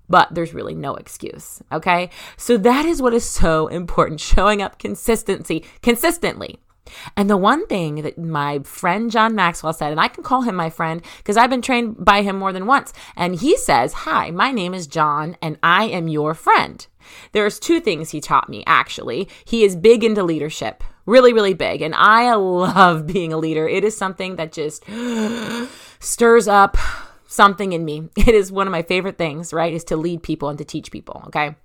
But 0.07 0.33
there's 0.35 0.53
really 0.53 0.75
no 0.75 0.95
excuse, 0.95 1.63
okay? 1.71 2.11
So 2.37 2.57
that 2.57 2.85
is 2.85 3.01
what 3.01 3.13
is 3.13 3.27
so 3.27 3.67
important 3.67 4.19
showing 4.19 4.61
up 4.61 4.77
consistency, 4.77 5.65
consistently. 5.81 6.59
And 7.17 7.29
the 7.29 7.37
one 7.37 7.65
thing 7.67 8.03
that 8.03 8.17
my 8.17 8.59
friend 8.59 9.09
John 9.09 9.33
Maxwell 9.33 9.73
said, 9.73 9.91
and 9.91 9.99
I 9.99 10.07
can 10.07 10.23
call 10.23 10.41
him 10.41 10.55
my 10.55 10.69
friend 10.69 11.01
because 11.17 11.37
I've 11.37 11.49
been 11.49 11.61
trained 11.61 12.03
by 12.03 12.21
him 12.21 12.37
more 12.37 12.53
than 12.53 12.67
once, 12.67 12.93
and 13.15 13.35
he 13.35 13.57
says, 13.57 13.93
Hi, 13.93 14.29
my 14.31 14.51
name 14.51 14.73
is 14.73 14.85
John, 14.85 15.35
and 15.41 15.57
I 15.63 15.85
am 15.85 16.07
your 16.07 16.33
friend. 16.33 16.85
There's 17.31 17.59
two 17.59 17.79
things 17.79 18.11
he 18.11 18.21
taught 18.21 18.49
me, 18.49 18.63
actually. 18.65 19.27
He 19.45 19.63
is 19.63 19.75
big 19.75 20.03
into 20.03 20.23
leadership, 20.23 20.83
really, 21.05 21.33
really 21.33 21.53
big. 21.53 21.81
And 21.81 21.95
I 21.95 22.33
love 22.35 23.07
being 23.13 23.33
a 23.33 23.37
leader. 23.37 23.67
It 23.67 23.83
is 23.83 23.97
something 23.97 24.35
that 24.37 24.51
just 24.51 24.83
stirs 25.99 26.47
up 26.47 26.77
something 27.27 27.73
in 27.73 27.85
me. 27.85 28.09
It 28.15 28.33
is 28.33 28.51
one 28.51 28.67
of 28.67 28.71
my 28.71 28.81
favorite 28.81 29.17
things, 29.17 29.53
right? 29.53 29.73
Is 29.73 29.83
to 29.85 29.97
lead 29.97 30.23
people 30.23 30.49
and 30.49 30.57
to 30.57 30.65
teach 30.65 30.91
people, 30.91 31.23
okay? 31.27 31.55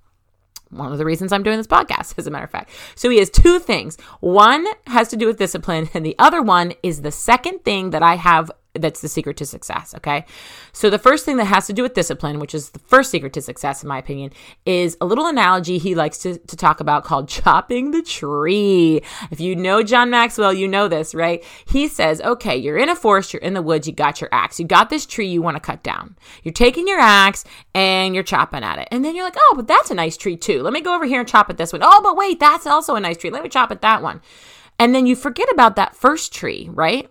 One 0.70 0.92
of 0.92 0.98
the 0.98 1.04
reasons 1.04 1.32
I'm 1.32 1.42
doing 1.42 1.56
this 1.56 1.66
podcast, 1.66 2.14
as 2.18 2.26
a 2.26 2.30
matter 2.30 2.44
of 2.44 2.50
fact. 2.50 2.70
So 2.94 3.08
he 3.08 3.18
has 3.18 3.30
two 3.30 3.58
things. 3.58 3.96
One 4.20 4.66
has 4.86 5.08
to 5.08 5.16
do 5.16 5.26
with 5.26 5.38
discipline, 5.38 5.88
and 5.94 6.04
the 6.04 6.16
other 6.18 6.42
one 6.42 6.74
is 6.82 7.02
the 7.02 7.10
second 7.10 7.64
thing 7.64 7.90
that 7.90 8.02
I 8.02 8.16
have 8.16 8.50
that's 8.74 9.00
the 9.00 9.08
secret 9.08 9.36
to 9.38 9.46
success. 9.46 9.94
Okay. 9.96 10.24
So 10.72 10.90
the 10.90 10.98
first 10.98 11.24
thing 11.24 11.36
that 11.38 11.46
has 11.46 11.66
to 11.66 11.72
do 11.72 11.82
with 11.82 11.94
discipline, 11.94 12.38
which 12.38 12.54
is 12.54 12.70
the 12.70 12.78
first 12.78 13.10
secret 13.10 13.32
to 13.32 13.42
success, 13.42 13.82
in 13.82 13.88
my 13.88 13.98
opinion, 13.98 14.32
is 14.64 14.96
a 15.00 15.06
little 15.06 15.26
analogy 15.26 15.78
he 15.78 15.94
likes 15.94 16.18
to, 16.18 16.38
to 16.38 16.56
talk 16.56 16.80
about 16.80 17.04
called 17.04 17.28
chopping 17.40 17.90
the 17.90 18.02
tree. 18.02 19.02
If 19.30 19.40
you 19.40 19.56
know 19.56 19.82
John 19.82 20.10
Maxwell, 20.10 20.52
you 20.52 20.68
know 20.68 20.88
this, 20.88 21.14
right? 21.14 21.44
He 21.66 21.88
says, 21.88 22.20
okay, 22.20 22.56
you're 22.56 22.78
in 22.78 22.88
a 22.88 22.96
forest, 22.96 23.32
you're 23.32 23.42
in 23.42 23.54
the 23.54 23.62
woods, 23.62 23.86
you 23.86 23.92
got 23.92 24.20
your 24.20 24.30
axe, 24.32 24.60
you 24.60 24.66
got 24.66 24.90
this 24.90 25.06
tree 25.06 25.26
you 25.26 25.42
want 25.42 25.56
to 25.56 25.60
cut 25.60 25.82
down. 25.82 26.16
You're 26.42 26.52
taking 26.52 26.86
your 26.86 27.00
axe 27.00 27.44
and 27.74 28.14
you're 28.14 28.24
chopping 28.24 28.62
at 28.62 28.78
it. 28.78 28.88
And 28.90 29.04
then 29.04 29.14
you're 29.14 29.24
like, 29.24 29.36
oh, 29.36 29.54
but 29.56 29.66
that's 29.66 29.90
a 29.90 29.94
nice 29.94 30.16
tree 30.16 30.36
too. 30.36 30.62
Let 30.62 30.72
me 30.72 30.80
go 30.80 30.94
over 30.94 31.06
here 31.06 31.20
and 31.20 31.28
chop 31.28 31.50
at 31.50 31.56
this 31.56 31.72
one. 31.72 31.82
Oh, 31.84 32.00
but 32.02 32.16
wait, 32.16 32.38
that's 32.38 32.66
also 32.66 32.94
a 32.94 33.00
nice 33.00 33.16
tree. 33.16 33.30
Let 33.30 33.42
me 33.42 33.48
chop 33.48 33.70
at 33.70 33.82
that 33.82 34.02
one. 34.02 34.20
And 34.78 34.94
then 34.94 35.06
you 35.06 35.14
forget 35.14 35.48
about 35.52 35.76
that 35.76 35.94
first 35.94 36.32
tree, 36.32 36.70
right? 36.72 37.10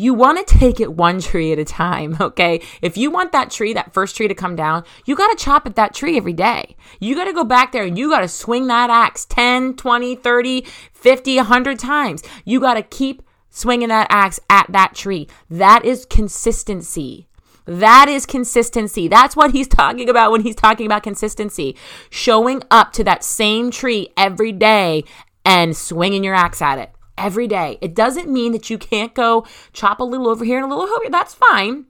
You 0.00 0.14
want 0.14 0.38
to 0.38 0.58
take 0.58 0.78
it 0.78 0.92
one 0.92 1.20
tree 1.20 1.50
at 1.50 1.58
a 1.58 1.64
time, 1.64 2.16
okay? 2.20 2.62
If 2.80 2.96
you 2.96 3.10
want 3.10 3.32
that 3.32 3.50
tree, 3.50 3.72
that 3.74 3.92
first 3.92 4.16
tree 4.16 4.28
to 4.28 4.34
come 4.34 4.54
down, 4.54 4.84
you 5.04 5.16
got 5.16 5.36
to 5.36 5.44
chop 5.44 5.66
at 5.66 5.74
that 5.74 5.92
tree 5.92 6.16
every 6.16 6.32
day. 6.32 6.76
You 7.00 7.16
got 7.16 7.24
to 7.24 7.32
go 7.32 7.44
back 7.44 7.72
there 7.72 7.82
and 7.82 7.98
you 7.98 8.08
got 8.08 8.20
to 8.20 8.28
swing 8.28 8.68
that 8.68 8.90
axe 8.90 9.24
10, 9.26 9.74
20, 9.74 10.14
30, 10.14 10.64
50, 10.92 11.36
100 11.36 11.78
times. 11.80 12.22
You 12.44 12.60
got 12.60 12.74
to 12.74 12.82
keep 12.82 13.22
swinging 13.50 13.88
that 13.88 14.06
axe 14.08 14.38
at 14.48 14.70
that 14.70 14.94
tree. 14.94 15.26
That 15.50 15.84
is 15.84 16.06
consistency. 16.06 17.26
That 17.64 18.08
is 18.08 18.24
consistency. 18.24 19.08
That's 19.08 19.34
what 19.34 19.50
he's 19.50 19.68
talking 19.68 20.08
about 20.08 20.30
when 20.30 20.42
he's 20.42 20.54
talking 20.54 20.86
about 20.86 21.02
consistency. 21.02 21.76
Showing 22.08 22.62
up 22.70 22.92
to 22.92 23.04
that 23.04 23.24
same 23.24 23.72
tree 23.72 24.10
every 24.16 24.52
day 24.52 25.02
and 25.44 25.76
swinging 25.76 26.22
your 26.22 26.36
axe 26.36 26.62
at 26.62 26.78
it 26.78 26.92
every 27.18 27.46
day. 27.46 27.78
It 27.80 27.94
doesn't 27.94 28.32
mean 28.32 28.52
that 28.52 28.70
you 28.70 28.78
can't 28.78 29.14
go 29.14 29.46
chop 29.72 30.00
a 30.00 30.04
little 30.04 30.28
over 30.28 30.44
here 30.44 30.56
and 30.56 30.64
a 30.64 30.74
little 30.74 30.90
over 30.90 31.02
here. 31.02 31.10
That's 31.10 31.34
fine. 31.34 31.86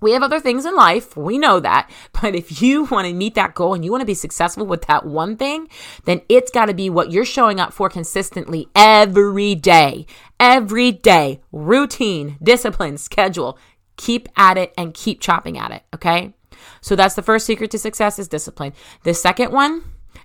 We 0.00 0.12
have 0.12 0.22
other 0.22 0.40
things 0.40 0.64
in 0.64 0.74
life. 0.74 1.16
We 1.16 1.38
know 1.38 1.60
that. 1.60 1.90
But 2.20 2.34
if 2.34 2.60
you 2.60 2.84
want 2.84 3.06
to 3.06 3.14
meet 3.14 3.34
that 3.36 3.54
goal 3.54 3.72
and 3.72 3.82
you 3.82 3.90
want 3.90 4.02
to 4.02 4.06
be 4.06 4.14
successful 4.14 4.66
with 4.66 4.82
that 4.82 5.06
one 5.06 5.38
thing, 5.38 5.68
then 6.04 6.20
it's 6.28 6.50
got 6.50 6.66
to 6.66 6.74
be 6.74 6.90
what 6.90 7.10
you're 7.10 7.24
showing 7.24 7.58
up 7.58 7.72
for 7.72 7.88
consistently 7.88 8.68
every 8.74 9.54
day. 9.54 10.06
Every 10.38 10.92
day. 10.92 11.40
Routine, 11.50 12.36
discipline, 12.42 12.98
schedule. 12.98 13.58
Keep 13.96 14.28
at 14.36 14.58
it 14.58 14.74
and 14.76 14.92
keep 14.92 15.20
chopping 15.20 15.56
at 15.56 15.70
it. 15.70 15.82
Okay. 15.94 16.34
So 16.82 16.94
that's 16.94 17.14
the 17.14 17.22
first 17.22 17.46
secret 17.46 17.70
to 17.70 17.78
success 17.78 18.18
is 18.18 18.28
discipline. 18.28 18.74
The 19.02 19.14
second 19.14 19.50
one, 19.50 19.82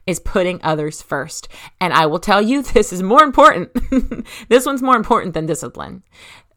is 0.07 0.19
putting 0.19 0.59
others 0.63 1.01
first. 1.01 1.47
And 1.79 1.93
I 1.93 2.05
will 2.05 2.19
tell 2.19 2.41
you, 2.41 2.61
this 2.73 2.93
is 2.93 3.03
more 3.03 3.23
important. 3.23 3.71
this 4.49 4.65
one's 4.65 4.81
more 4.81 4.95
important 4.95 5.33
than 5.33 5.45
discipline. 5.45 6.03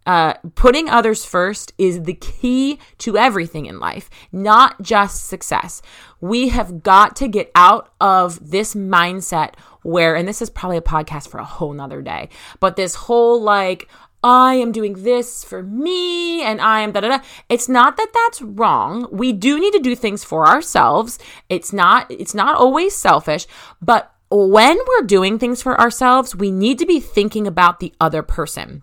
Uh, 0.07 0.33
putting 0.55 0.89
others 0.89 1.23
first 1.23 1.75
is 1.77 2.05
the 2.05 2.15
key 2.15 2.79
to 2.97 3.19
everything 3.19 3.67
in 3.67 3.79
life, 3.79 4.09
not 4.33 4.81
just 4.81 5.27
success. 5.27 5.83
We 6.23 6.49
have 6.49 6.83
got 6.83 7.15
to 7.17 7.29
get 7.29 7.51
out 7.55 7.93
of 8.01 8.51
this 8.51 8.75
mindset 8.75 9.53
where, 9.83 10.17
and 10.17 10.27
this 10.27 10.41
is 10.41 10.49
probably 10.49 10.79
a 10.79 10.83
podcast 10.83 11.29
for 11.29 11.37
a 11.37 11.45
whole 11.45 11.75
nother 11.75 12.01
day, 12.01 12.31
but 12.59 12.77
this 12.77 12.95
whole 12.95 13.43
like, 13.43 13.87
I 14.23 14.55
am 14.55 14.73
doing 14.73 15.05
this 15.05 15.45
for 15.45 15.63
me 15.63 16.43
and 16.43 16.61
I 16.61 16.81
am 16.81 16.93
da 16.93 17.01
da 17.01 17.09
da. 17.09 17.25
It's 17.49 17.69
not 17.69 17.97
that 17.97 18.13
that's 18.13 18.43
wrong. 18.43 19.07
We 19.13 19.33
do 19.33 19.61
need 19.61 19.73
to 19.73 19.79
do 19.79 19.95
things 19.95 20.25
for 20.25 20.47
ourselves. 20.47 21.19
It's 21.49 21.73
not 21.73 22.07
it's 22.11 22.35
not 22.35 22.57
always 22.57 22.97
selfish, 22.97 23.47
but 23.81 24.13
when 24.31 24.77
we're 24.87 25.07
doing 25.07 25.39
things 25.39 25.63
for 25.63 25.81
ourselves, 25.81 26.37
we 26.37 26.51
need 26.51 26.79
to 26.79 26.87
be 26.87 27.01
thinking 27.01 27.47
about 27.47 27.81
the 27.81 27.95
other 28.01 28.23
person. 28.23 28.83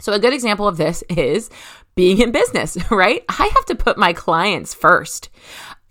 So, 0.00 0.12
a 0.12 0.18
good 0.18 0.32
example 0.32 0.66
of 0.66 0.78
this 0.78 1.04
is 1.10 1.50
being 1.94 2.20
in 2.20 2.32
business, 2.32 2.76
right? 2.90 3.24
I 3.28 3.50
have 3.54 3.66
to 3.66 3.74
put 3.74 3.98
my 3.98 4.12
clients 4.12 4.74
first 4.74 5.28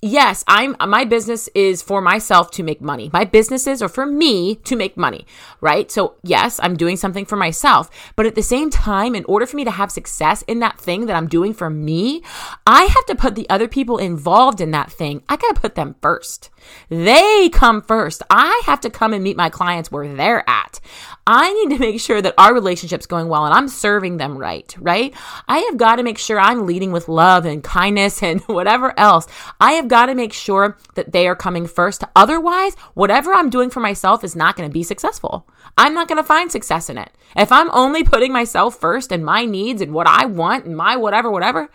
yes, 0.02 0.44
I'm 0.48 0.76
my 0.88 1.06
business 1.06 1.50
is 1.56 1.82
for 1.82 2.02
myself 2.02 2.52
to 2.52 2.64
make 2.64 2.82
money. 2.82 3.10
My 3.14 3.26
businesses 3.26 3.82
are 3.82 3.90
for 3.90 4.06
me 4.06 4.56
to 4.56 4.76
make 4.76 4.98
money, 4.98 5.26
right? 5.62 5.92
So, 5.92 6.16
yes, 6.24 6.60
I'm 6.62 6.78
doing 6.78 6.98
something 6.98 7.26
for 7.26 7.36
myself, 7.36 7.90
but 8.16 8.26
at 8.26 8.36
the 8.36 8.44
same 8.44 8.70
time, 8.70 9.16
in 9.16 9.26
order 9.26 9.46
for 9.46 9.58
me 9.58 9.64
to 9.66 9.72
have 9.72 9.92
success 9.92 10.42
in 10.44 10.60
that 10.60 10.80
thing 10.80 11.06
that 11.08 11.16
I'm 11.16 11.28
doing 11.28 11.54
for 11.54 11.70
me, 11.70 12.24
I 12.66 12.84
have 12.84 13.06
to 13.08 13.16
put 13.16 13.36
the 13.36 13.50
other 13.50 13.68
people 13.68 13.98
involved 13.98 14.62
in 14.62 14.72
that 14.72 14.92
thing. 14.92 15.24
I 15.28 15.36
got 15.36 15.56
to 15.56 15.62
put 15.62 15.76
them 15.76 15.96
first. 16.02 16.50
They 16.90 17.50
come 17.50 17.82
first. 17.82 18.24
I 18.30 18.62
have 18.66 18.82
to 18.82 18.90
come 18.90 19.14
and 19.14 19.24
meet 19.24 19.38
my 19.38 19.50
clients 19.50 19.92
where 19.92 20.08
they're 20.08 20.48
at. 20.50 20.80
I 21.28 21.54
need 21.54 21.78
to 21.78 21.80
make 21.80 22.00
sure 22.02 22.22
that 22.22 22.34
our 22.38 22.54
relationship's 22.54 23.06
going 23.06 23.28
well 23.28 23.46
and 23.46 23.54
I'm 23.54 23.68
serving 23.68 24.18
them 24.18 24.38
right, 24.38 24.76
right? 24.80 25.14
I 25.48 25.60
have 25.60 25.78
got 25.78 25.98
to 25.98 26.04
make 26.04 26.18
sure 26.18 26.40
I'm 26.40 26.66
leading 26.66 26.92
with 26.92 27.08
love 27.08 27.46
and 27.46 27.64
kindness 27.64 28.24
and 28.30 28.42
whatever 28.42 28.98
else. 28.98 29.28
I 29.60 29.74
have 29.74 29.88
got 29.90 30.06
to 30.06 30.16
make 30.16 30.32
sure 30.32 30.78
that 30.96 31.12
they 31.12 31.28
are 31.28 31.36
coming 31.36 31.68
first. 31.68 32.04
Otherwise, 32.16 32.76
whatever 32.94 33.34
I'm 33.34 33.50
doing 33.50 33.70
for 33.70 33.82
myself 33.82 34.24
is 34.24 34.36
not 34.36 34.56
going 34.56 34.70
to 34.70 34.74
be 34.74 34.84
successful. 34.84 35.48
I'm 35.78 35.94
not 35.94 36.08
going 36.08 36.18
to 36.18 36.24
find 36.24 36.52
success 36.52 36.90
in 36.90 36.98
it. 36.98 37.12
If 37.36 37.52
I'm 37.52 37.70
only 37.72 38.04
putting 38.04 38.32
myself 38.32 38.76
first 38.80 39.12
and 39.12 39.26
my 39.26 39.46
needs 39.46 39.82
and 39.82 39.94
what 39.94 40.08
I 40.08 40.26
want 40.26 40.66
and 40.66 40.78
my 40.78 40.96
whatever, 40.96 41.30
whatever, 41.30 41.70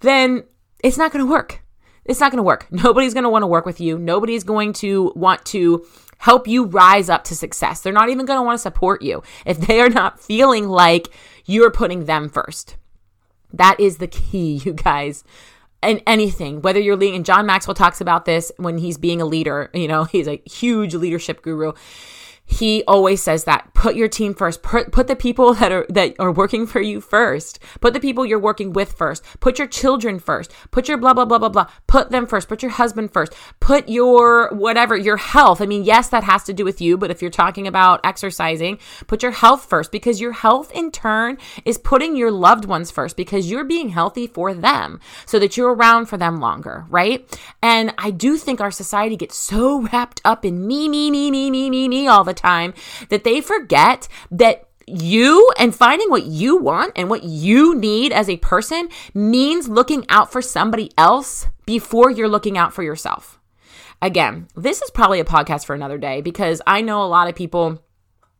then 0.00 0.44
it's 0.82 0.98
not 0.98 1.12
going 1.12 1.24
to 1.24 1.30
work. 1.30 1.62
It's 2.04 2.20
not 2.20 2.32
going 2.32 2.38
to 2.38 2.42
work. 2.42 2.66
Nobody's 2.70 3.14
going 3.14 3.24
to 3.24 3.30
want 3.30 3.42
to 3.42 3.48
work 3.48 3.66
with 3.66 3.80
you. 3.80 3.98
Nobody's 3.98 4.44
going 4.44 4.72
to 4.74 5.12
want 5.14 5.44
to 5.46 5.86
help 6.18 6.46
you 6.46 6.64
rise 6.66 7.08
up 7.08 7.24
to 7.24 7.34
success. 7.34 7.80
They're 7.80 7.92
not 7.92 8.10
even 8.10 8.26
going 8.26 8.38
to 8.38 8.42
want 8.42 8.58
to 8.58 8.62
support 8.62 9.02
you 9.02 9.22
if 9.46 9.58
they 9.58 9.80
are 9.80 9.88
not 9.88 10.20
feeling 10.20 10.68
like 10.68 11.08
you're 11.46 11.70
putting 11.70 12.04
them 12.04 12.28
first. 12.28 12.76
That 13.52 13.80
is 13.80 13.98
the 13.98 14.06
key, 14.06 14.54
you 14.64 14.72
guys 14.72 15.24
and 15.82 16.02
anything, 16.06 16.62
whether 16.62 16.80
you're 16.80 16.96
leading, 16.96 17.16
and 17.16 17.24
John 17.24 17.46
Maxwell 17.46 17.74
talks 17.74 18.00
about 18.00 18.24
this 18.24 18.52
when 18.56 18.78
he's 18.78 18.98
being 18.98 19.20
a 19.20 19.24
leader, 19.24 19.70
you 19.72 19.88
know, 19.88 20.04
he's 20.12 20.28
a 20.28 20.42
huge 20.44 20.94
leadership 20.94 21.42
guru 21.42 21.72
he 22.50 22.82
always 22.88 23.22
says 23.22 23.44
that 23.44 23.72
put 23.74 23.94
your 23.94 24.08
team 24.08 24.34
first. 24.34 24.62
Put, 24.62 24.90
put 24.90 25.06
the 25.06 25.16
people 25.16 25.54
that 25.60 25.70
are 25.70 25.86
that 25.88 26.16
are 26.18 26.32
working 26.32 26.66
for 26.66 26.80
you 26.80 27.00
first. 27.00 27.60
Put 27.80 27.94
the 27.94 28.00
people 28.00 28.26
you're 28.26 28.40
working 28.40 28.72
with 28.72 28.92
first. 28.92 29.24
Put 29.38 29.58
your 29.58 29.68
children 29.68 30.18
first. 30.18 30.52
Put 30.72 30.88
your 30.88 30.98
blah 30.98 31.14
blah 31.14 31.24
blah 31.24 31.38
blah 31.38 31.48
blah. 31.48 31.68
Put 31.86 32.10
them 32.10 32.26
first. 32.26 32.48
Put 32.48 32.62
your 32.62 32.72
husband 32.72 33.12
first. 33.12 33.34
Put 33.60 33.88
your 33.88 34.50
whatever 34.52 34.96
your 34.96 35.16
health. 35.16 35.60
I 35.60 35.66
mean 35.66 35.84
yes 35.84 36.08
that 36.08 36.24
has 36.24 36.42
to 36.44 36.52
do 36.52 36.64
with 36.64 36.80
you 36.80 36.98
but 36.98 37.10
if 37.10 37.22
you're 37.22 37.30
talking 37.30 37.68
about 37.68 38.00
exercising 38.04 38.78
put 39.06 39.22
your 39.22 39.32
health 39.32 39.64
first 39.64 39.92
because 39.92 40.20
your 40.20 40.32
health 40.32 40.72
in 40.72 40.90
turn 40.90 41.38
is 41.64 41.78
putting 41.78 42.16
your 42.16 42.32
loved 42.32 42.64
ones 42.64 42.90
first 42.90 43.16
because 43.16 43.50
you're 43.50 43.64
being 43.64 43.90
healthy 43.90 44.26
for 44.26 44.52
them 44.52 44.98
so 45.24 45.38
that 45.38 45.56
you're 45.56 45.72
around 45.72 46.06
for 46.06 46.16
them 46.16 46.40
longer 46.40 46.84
right? 46.88 47.38
And 47.62 47.94
i 47.98 48.10
do 48.10 48.36
think 48.36 48.60
our 48.60 48.70
society 48.70 49.16
gets 49.16 49.36
so 49.36 49.82
wrapped 49.82 50.20
up 50.24 50.44
in 50.44 50.66
me 50.66 50.88
me 50.88 51.10
me 51.10 51.30
me 51.30 51.50
me 51.50 51.70
me 51.70 51.88
me 51.88 52.08
all 52.08 52.24
the 52.24 52.34
time 52.34 52.39
that 53.08 53.24
they 53.24 53.40
forget 53.40 54.08
that 54.30 54.68
you 54.86 55.50
and 55.58 55.74
finding 55.74 56.10
what 56.10 56.24
you 56.24 56.56
want 56.56 56.92
and 56.96 57.08
what 57.08 57.22
you 57.24 57.74
need 57.74 58.12
as 58.12 58.28
a 58.28 58.36
person 58.38 58.88
means 59.14 59.68
looking 59.68 60.04
out 60.08 60.32
for 60.32 60.42
somebody 60.42 60.90
else 60.98 61.46
before 61.66 62.10
you're 62.10 62.28
looking 62.28 62.58
out 62.58 62.72
for 62.72 62.82
yourself. 62.82 63.38
Again, 64.02 64.48
this 64.56 64.82
is 64.82 64.90
probably 64.90 65.20
a 65.20 65.24
podcast 65.24 65.66
for 65.66 65.74
another 65.74 65.98
day 65.98 66.22
because 66.22 66.62
I 66.66 66.80
know 66.80 67.04
a 67.04 67.06
lot 67.06 67.28
of 67.28 67.34
people 67.34 67.82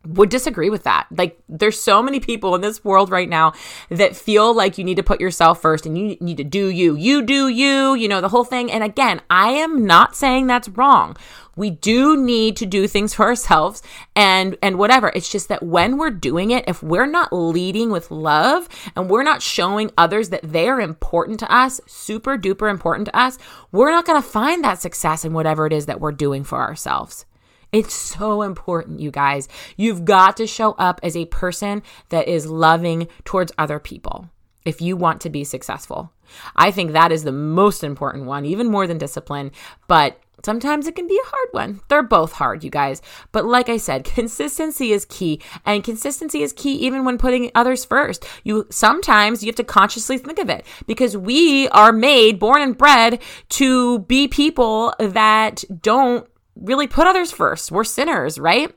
would 0.06 0.30
disagree 0.30 0.70
with 0.70 0.84
that. 0.84 1.06
Like 1.10 1.38
there's 1.48 1.80
so 1.80 2.02
many 2.02 2.20
people 2.20 2.54
in 2.54 2.62
this 2.62 2.82
world 2.82 3.10
right 3.10 3.28
now 3.28 3.52
that 3.90 4.16
feel 4.16 4.54
like 4.54 4.78
you 4.78 4.84
need 4.84 4.96
to 4.96 5.02
put 5.02 5.20
yourself 5.20 5.60
first 5.60 5.84
and 5.84 5.96
you 5.96 6.16
need 6.20 6.38
to 6.38 6.44
do 6.44 6.68
you. 6.68 6.96
You 6.96 7.22
do 7.22 7.48
you, 7.48 7.94
you 7.94 8.08
know, 8.08 8.20
the 8.20 8.28
whole 8.28 8.44
thing. 8.44 8.70
And 8.72 8.82
again, 8.82 9.20
I 9.28 9.50
am 9.50 9.84
not 9.84 10.16
saying 10.16 10.46
that's 10.46 10.68
wrong. 10.70 11.16
We 11.56 11.68
do 11.68 12.16
need 12.16 12.56
to 12.56 12.66
do 12.66 12.86
things 12.86 13.12
for 13.12 13.26
ourselves 13.26 13.82
and 14.16 14.56
and 14.62 14.78
whatever. 14.78 15.12
It's 15.14 15.28
just 15.28 15.48
that 15.48 15.62
when 15.62 15.98
we're 15.98 16.10
doing 16.10 16.50
it, 16.50 16.64
if 16.66 16.82
we're 16.82 17.06
not 17.06 17.32
leading 17.32 17.90
with 17.90 18.10
love 18.10 18.68
and 18.96 19.10
we're 19.10 19.22
not 19.22 19.42
showing 19.42 19.90
others 19.98 20.30
that 20.30 20.40
they 20.42 20.68
are 20.68 20.80
important 20.80 21.38
to 21.40 21.54
us, 21.54 21.78
super 21.86 22.38
duper 22.38 22.70
important 22.70 23.06
to 23.06 23.16
us, 23.18 23.36
we're 23.72 23.90
not 23.90 24.06
going 24.06 24.20
to 24.20 24.26
find 24.26 24.64
that 24.64 24.80
success 24.80 25.26
in 25.26 25.34
whatever 25.34 25.66
it 25.66 25.74
is 25.74 25.84
that 25.86 26.00
we're 26.00 26.12
doing 26.12 26.44
for 26.44 26.62
ourselves. 26.62 27.26
It's 27.72 27.94
so 27.94 28.42
important, 28.42 29.00
you 29.00 29.10
guys. 29.10 29.48
You've 29.76 30.04
got 30.04 30.36
to 30.38 30.46
show 30.46 30.72
up 30.72 31.00
as 31.02 31.16
a 31.16 31.26
person 31.26 31.82
that 32.08 32.26
is 32.26 32.46
loving 32.46 33.08
towards 33.24 33.52
other 33.58 33.78
people 33.78 34.28
if 34.64 34.80
you 34.80 34.96
want 34.96 35.20
to 35.22 35.30
be 35.30 35.44
successful. 35.44 36.12
I 36.54 36.70
think 36.70 36.92
that 36.92 37.12
is 37.12 37.24
the 37.24 37.32
most 37.32 37.82
important 37.82 38.26
one, 38.26 38.44
even 38.44 38.68
more 38.68 38.86
than 38.86 38.98
discipline. 38.98 39.52
But 39.88 40.20
Sometimes 40.42 40.86
it 40.86 40.96
can 40.96 41.06
be 41.06 41.20
a 41.22 41.28
hard 41.28 41.48
one. 41.52 41.80
They're 41.88 42.02
both 42.02 42.32
hard, 42.32 42.64
you 42.64 42.70
guys. 42.70 43.02
But 43.32 43.44
like 43.44 43.68
I 43.68 43.76
said, 43.76 44.04
consistency 44.04 44.92
is 44.92 45.04
key. 45.04 45.40
And 45.66 45.84
consistency 45.84 46.42
is 46.42 46.52
key 46.52 46.74
even 46.76 47.04
when 47.04 47.18
putting 47.18 47.50
others 47.54 47.84
first. 47.84 48.24
You 48.44 48.66
sometimes 48.70 49.42
you 49.42 49.48
have 49.48 49.56
to 49.56 49.64
consciously 49.64 50.18
think 50.18 50.38
of 50.38 50.48
it 50.48 50.64
because 50.86 51.16
we 51.16 51.68
are 51.68 51.92
made, 51.92 52.38
born 52.38 52.62
and 52.62 52.76
bred 52.76 53.20
to 53.50 54.00
be 54.00 54.28
people 54.28 54.94
that 54.98 55.64
don't 55.82 56.26
really 56.60 56.86
put 56.86 57.06
others 57.06 57.32
first. 57.32 57.72
We're 57.72 57.84
sinners, 57.84 58.38
right? 58.38 58.74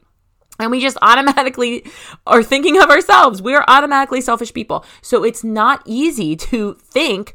And 0.60 0.72
we 0.72 0.82
just 0.82 0.98
automatically 1.02 1.86
are 2.28 2.44
thinking 2.44 2.82
of 2.82 2.90
ourselves. 2.90 3.42
We're 3.42 3.64
automatically 3.68 4.22
selfish 4.22 4.54
people. 4.54 4.86
So 5.02 5.24
it's 5.24 5.44
not 5.44 5.82
easy 5.86 6.36
to 6.36 6.76
think, 6.76 7.34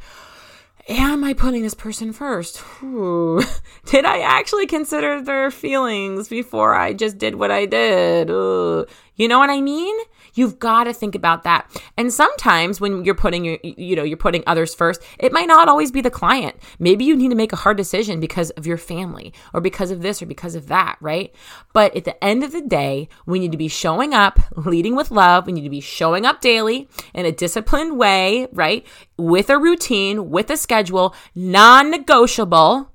am 0.89 1.25
I 1.25 1.35
putting 1.35 1.63
this 1.63 1.75
person 1.75 2.13
first? 2.13 2.63
Ooh. 2.83 3.43
Did 3.87 4.05
I 4.05 4.21
actually 4.21 4.67
consider 4.67 5.21
their 5.21 5.51
feelings 5.51 6.29
before 6.29 6.75
I 6.75 6.93
just 6.93 7.19
did 7.19 7.35
what 7.35 7.51
I 7.51 7.67
did? 7.67 8.31
Ooh. 8.31 8.87
You 9.17 9.29
know 9.29 9.39
what 9.39 9.51
I 9.51 9.61
mean? 9.61 9.97
You've 10.39 10.61
got 10.61 10.85
to 10.85 10.93
think 10.93 11.15
about 11.17 11.43
that. 11.43 11.69
And 11.97 12.13
sometimes 12.13 12.81
when 12.81 13.05
you're 13.05 13.15
putting 13.17 13.45
your, 13.45 13.59
you 13.65 13.97
know, 13.97 14.05
you're 14.05 14.17
putting 14.17 14.45
others 14.47 14.73
first, 14.75 15.03
it 15.19 15.33
might 15.33 15.49
not 15.49 15.69
always 15.69 15.91
be 15.91 16.01
the 16.01 16.11
client. 16.11 16.55
Maybe 16.79 17.05
you 17.05 17.17
need 17.17 17.31
to 17.31 17.35
make 17.35 17.53
a 17.53 17.57
hard 17.57 17.77
decision 17.77 18.21
because 18.21 18.51
of 18.51 18.65
your 18.65 18.77
family 18.77 19.33
or 19.53 19.61
because 19.61 19.91
of 19.91 20.01
this 20.01 20.23
or 20.23 20.27
because 20.27 20.55
of 20.55 20.69
that, 20.69 20.97
right? 21.01 21.35
But 21.73 21.97
at 21.97 22.05
the 22.05 22.23
end 22.25 22.45
of 22.45 22.53
the 22.53 22.63
day, 22.63 23.09
we 23.27 23.41
need 23.41 23.51
to 23.51 23.59
be 23.59 23.67
showing 23.67 24.15
up, 24.15 24.39
leading 24.57 24.95
with 24.95 25.11
love. 25.11 25.47
We 25.47 25.53
need 25.53 25.65
to 25.65 25.71
be 25.71 25.81
showing 25.81 26.25
up 26.25 26.41
daily 26.41 26.89
in 27.15 27.27
a 27.27 27.33
disciplined 27.33 27.99
way, 27.99 28.47
right? 28.53 28.87
With 29.17 29.51
a 29.51 29.59
routine, 29.59 30.31
with 30.31 30.51
a 30.51 30.57
schedule, 30.57 31.17
non 31.35 31.91
negotiable 31.91 32.93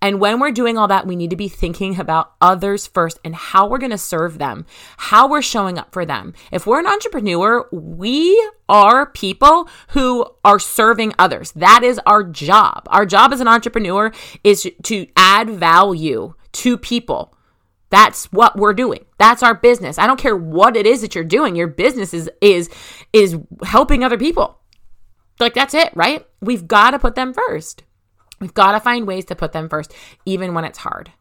and 0.00 0.20
when 0.20 0.40
we're 0.40 0.52
doing 0.52 0.78
all 0.78 0.88
that, 0.88 1.06
we 1.06 1.16
need 1.16 1.30
to 1.30 1.36
be 1.36 1.48
thinking 1.48 1.98
about 2.00 2.32
others 2.40 2.86
first 2.86 3.18
and 3.24 3.34
how 3.34 3.68
we're 3.68 3.78
going 3.78 3.90
to 3.90 3.98
serve 3.98 4.38
them, 4.38 4.66
how 4.96 5.28
we're 5.28 5.42
showing 5.42 5.78
up 5.78 5.92
for 5.92 6.06
them. 6.06 6.34
If 6.52 6.66
we're 6.66 6.80
an 6.80 6.86
entrepreneur, 6.86 7.68
we 7.72 8.50
are 8.68 9.06
people 9.06 9.68
who 9.88 10.26
are 10.44 10.58
serving 10.58 11.14
others. 11.18 11.52
That 11.52 11.82
is 11.82 12.00
our 12.06 12.22
job. 12.24 12.84
Our 12.88 13.06
job 13.06 13.32
as 13.32 13.40
an 13.40 13.48
entrepreneur 13.48 14.12
is 14.44 14.68
to 14.84 15.06
add 15.16 15.50
value 15.50 16.34
to 16.52 16.78
people 16.78 17.34
That's 17.90 18.26
what 18.32 18.56
we're 18.56 18.74
doing. 18.74 19.04
That's 19.18 19.42
our 19.42 19.54
business. 19.54 19.98
I 19.98 20.06
don't 20.06 20.20
care 20.20 20.36
what 20.36 20.76
it 20.76 20.86
is 20.86 21.00
that 21.00 21.14
you're 21.14 21.24
doing. 21.24 21.56
Your 21.56 21.68
business 21.68 22.12
is 22.12 22.30
is 22.40 22.68
is 23.12 23.36
helping 23.64 24.04
other 24.04 24.18
people. 24.18 24.58
Like 25.40 25.54
that's 25.54 25.74
it, 25.74 25.92
right? 25.94 26.26
We've 26.40 26.68
got 26.68 26.90
to 26.92 26.98
put 26.98 27.14
them 27.14 27.32
first. 27.32 27.84
We've 28.40 28.54
got 28.54 28.72
to 28.72 28.80
find 28.80 29.06
ways 29.06 29.24
to 29.26 29.34
put 29.34 29.52
them 29.52 29.68
first 29.68 29.92
even 30.24 30.54
when 30.54 30.64
it's 30.64 30.78
hard. 30.78 31.12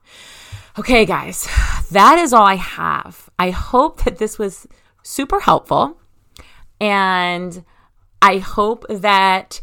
Okay, 0.77 1.05
guys. 1.05 1.47
That 1.91 2.19
is 2.19 2.33
all 2.33 2.45
I 2.45 2.55
have. 2.55 3.29
I 3.39 3.49
hope 3.49 4.03
that 4.03 4.17
this 4.17 4.37
was 4.37 4.67
super 5.03 5.39
helpful 5.39 5.97
and 6.79 7.63
I 8.21 8.37
hope 8.37 8.85
that 8.89 9.61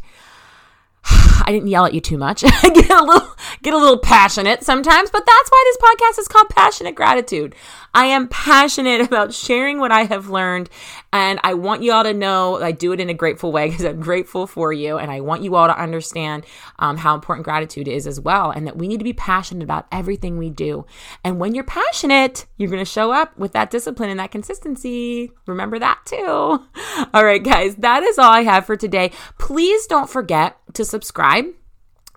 I 1.47 1.51
didn't 1.51 1.67
yell 1.67 1.85
at 1.85 1.93
you 1.93 2.01
too 2.01 2.17
much. 2.17 2.43
I 2.47 2.69
get 2.69 2.89
a 2.89 3.03
little 3.03 3.35
get 3.61 3.73
a 3.73 3.77
little 3.77 3.99
passionate 3.99 4.63
sometimes, 4.63 5.09
but 5.09 5.25
that's 5.25 5.49
why 5.49 5.63
this 5.65 5.77
podcast 5.77 6.19
is 6.19 6.27
called 6.27 6.49
Passionate 6.49 6.95
Gratitude. 6.95 7.55
I 7.93 8.07
am 8.07 8.27
passionate 8.27 9.01
about 9.07 9.33
sharing 9.33 9.79
what 9.79 9.91
I 9.91 10.03
have 10.03 10.29
learned, 10.29 10.69
and 11.13 11.39
I 11.43 11.53
want 11.53 11.83
you 11.83 11.93
all 11.93 12.03
to 12.03 12.13
know 12.13 12.61
I 12.61 12.71
do 12.71 12.91
it 12.91 12.99
in 12.99 13.09
a 13.09 13.13
grateful 13.13 13.51
way 13.51 13.69
because 13.69 13.85
I'm 13.85 13.99
grateful 14.01 14.47
for 14.47 14.73
you, 14.73 14.97
and 14.97 15.11
I 15.11 15.21
want 15.21 15.43
you 15.43 15.55
all 15.55 15.67
to 15.67 15.79
understand 15.79 16.45
um, 16.79 16.97
how 16.97 17.15
important 17.15 17.45
gratitude 17.45 17.87
is 17.87 18.07
as 18.07 18.19
well, 18.19 18.51
and 18.51 18.67
that 18.67 18.77
we 18.77 18.87
need 18.87 18.97
to 18.97 19.03
be 19.03 19.13
passionate 19.13 19.63
about 19.63 19.87
everything 19.91 20.37
we 20.37 20.49
do. 20.49 20.85
And 21.23 21.39
when 21.39 21.55
you're 21.55 21.63
passionate, 21.63 22.45
you're 22.57 22.69
going 22.69 22.83
to 22.83 22.85
show 22.85 23.11
up 23.11 23.37
with 23.37 23.53
that 23.53 23.71
discipline 23.71 24.09
and 24.09 24.19
that 24.19 24.31
consistency. 24.31 25.31
Remember 25.45 25.79
that 25.79 25.99
too. 26.05 26.17
All 27.13 27.23
right, 27.25 27.43
guys, 27.43 27.75
that 27.77 28.03
is 28.03 28.17
all 28.17 28.31
I 28.31 28.43
have 28.43 28.65
for 28.65 28.75
today. 28.75 29.11
Please 29.37 29.85
don't 29.87 30.09
forget 30.09 30.57
to 30.73 30.85
subscribe 30.95 31.45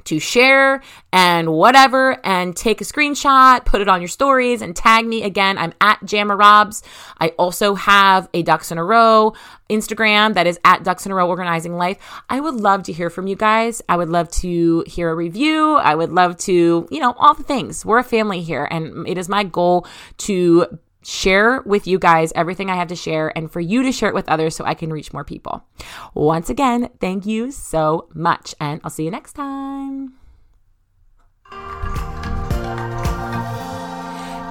to 0.05 0.21
share 0.21 0.81
and 1.13 1.53
whatever 1.53 2.25
and 2.25 2.57
take 2.57 2.81
a 2.81 2.85
screenshot, 2.85 3.65
put 3.65 3.81
it 3.81 3.89
on 3.89 4.01
your 4.01 4.09
stories 4.09 4.63
and 4.63 4.75
tag 4.75 5.05
me 5.05 5.23
again. 5.25 5.59
I'm 5.59 5.75
at 5.81 6.01
Jamarobs. 6.01 6.83
I 7.21 7.29
also 7.31 7.75
have 7.75 8.29
a 8.33 8.43
Ducks 8.43 8.71
in 8.71 8.79
a 8.79 8.85
Row 8.85 9.35
Instagram 9.69 10.35
that 10.35 10.47
is 10.47 10.59
at 10.65 10.85
Ducks 10.85 11.05
in 11.05 11.13
a 11.13 11.15
Row 11.15 11.29
Organizing 11.29 11.77
Life. 11.77 11.99
I 12.31 12.41
would 12.41 12.55
love 12.55 12.85
to 12.85 12.93
hear 12.93 13.11
from 13.11 13.27
you 13.27 13.37
guys. 13.37 13.83
I 13.89 13.97
would 13.97 14.09
love 14.09 14.31
to 14.43 14.85
hear 14.87 15.11
a 15.11 15.15
review. 15.15 15.75
I 15.75 15.95
would 15.95 16.11
love 16.11 16.39
to, 16.39 16.89
you 16.91 17.01
know, 17.01 17.15
all 17.19 17.35
the 17.35 17.43
things. 17.43 17.85
We're 17.85 17.99
a 17.99 18.05
family 18.05 18.41
here 18.41 18.67
and 18.71 19.07
it 19.07 19.19
is 19.19 19.29
my 19.29 19.43
goal 19.43 19.87
to 20.19 20.79
share 21.09 21.63
with 21.63 21.87
you 21.87 21.99
guys 21.99 22.33
everything 22.35 22.69
I 22.69 22.77
have 22.77 22.89
to 22.89 22.97
share 22.97 23.33
and 23.35 23.51
for 23.51 23.61
you 23.61 23.83
to 23.83 23.91
share 23.91 24.11
it 24.11 24.15
with 24.15 24.29
others 24.29 24.55
so 24.55 24.67
I 24.67 24.75
can 24.75 24.93
reach 24.93 25.11
more 25.13 25.25
people. 25.25 25.65
Once 26.13 26.51
again, 26.51 26.91
thank 27.01 27.25
you 27.25 27.51
so 27.51 28.09
much, 28.15 28.55
and 28.61 28.79
I'll 28.85 28.91
see 28.91 29.05
you 29.05 29.11
next 29.11 29.33
time. 29.33 30.13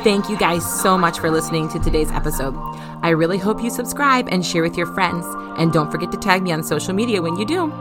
Thank 0.04 0.30
you 0.30 0.38
guys 0.38 0.66
so 0.82 0.98
much 0.98 1.20
for 1.20 1.30
listening 1.30 1.70
to 1.70 1.80
today's 1.80 2.12
episode. 2.12 2.56
I 3.04 3.10
really 3.10 3.38
hope 3.38 3.62
you 3.62 3.70
subscribe 3.70 4.28
and 4.32 4.44
share 4.44 4.64
with 4.64 4.78
your 4.78 4.88
friends. 4.94 5.26
And 5.60 5.72
don't 5.72 5.92
forget 5.92 6.12
to 6.12 6.18
tag 6.18 6.42
me 6.42 6.52
on 6.54 6.64
social 6.64 6.94
media 6.94 7.22
when 7.22 7.36
you 7.36 7.46
do. 7.46 7.72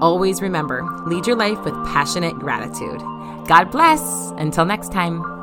Always 0.00 0.42
remember 0.42 0.82
lead 1.06 1.26
your 1.26 1.36
life 1.36 1.62
with 1.64 1.74
passionate 1.86 2.38
gratitude. 2.38 3.00
God 3.46 3.70
bless. 3.70 4.32
Until 4.36 4.64
next 4.64 4.90
time. 4.90 5.35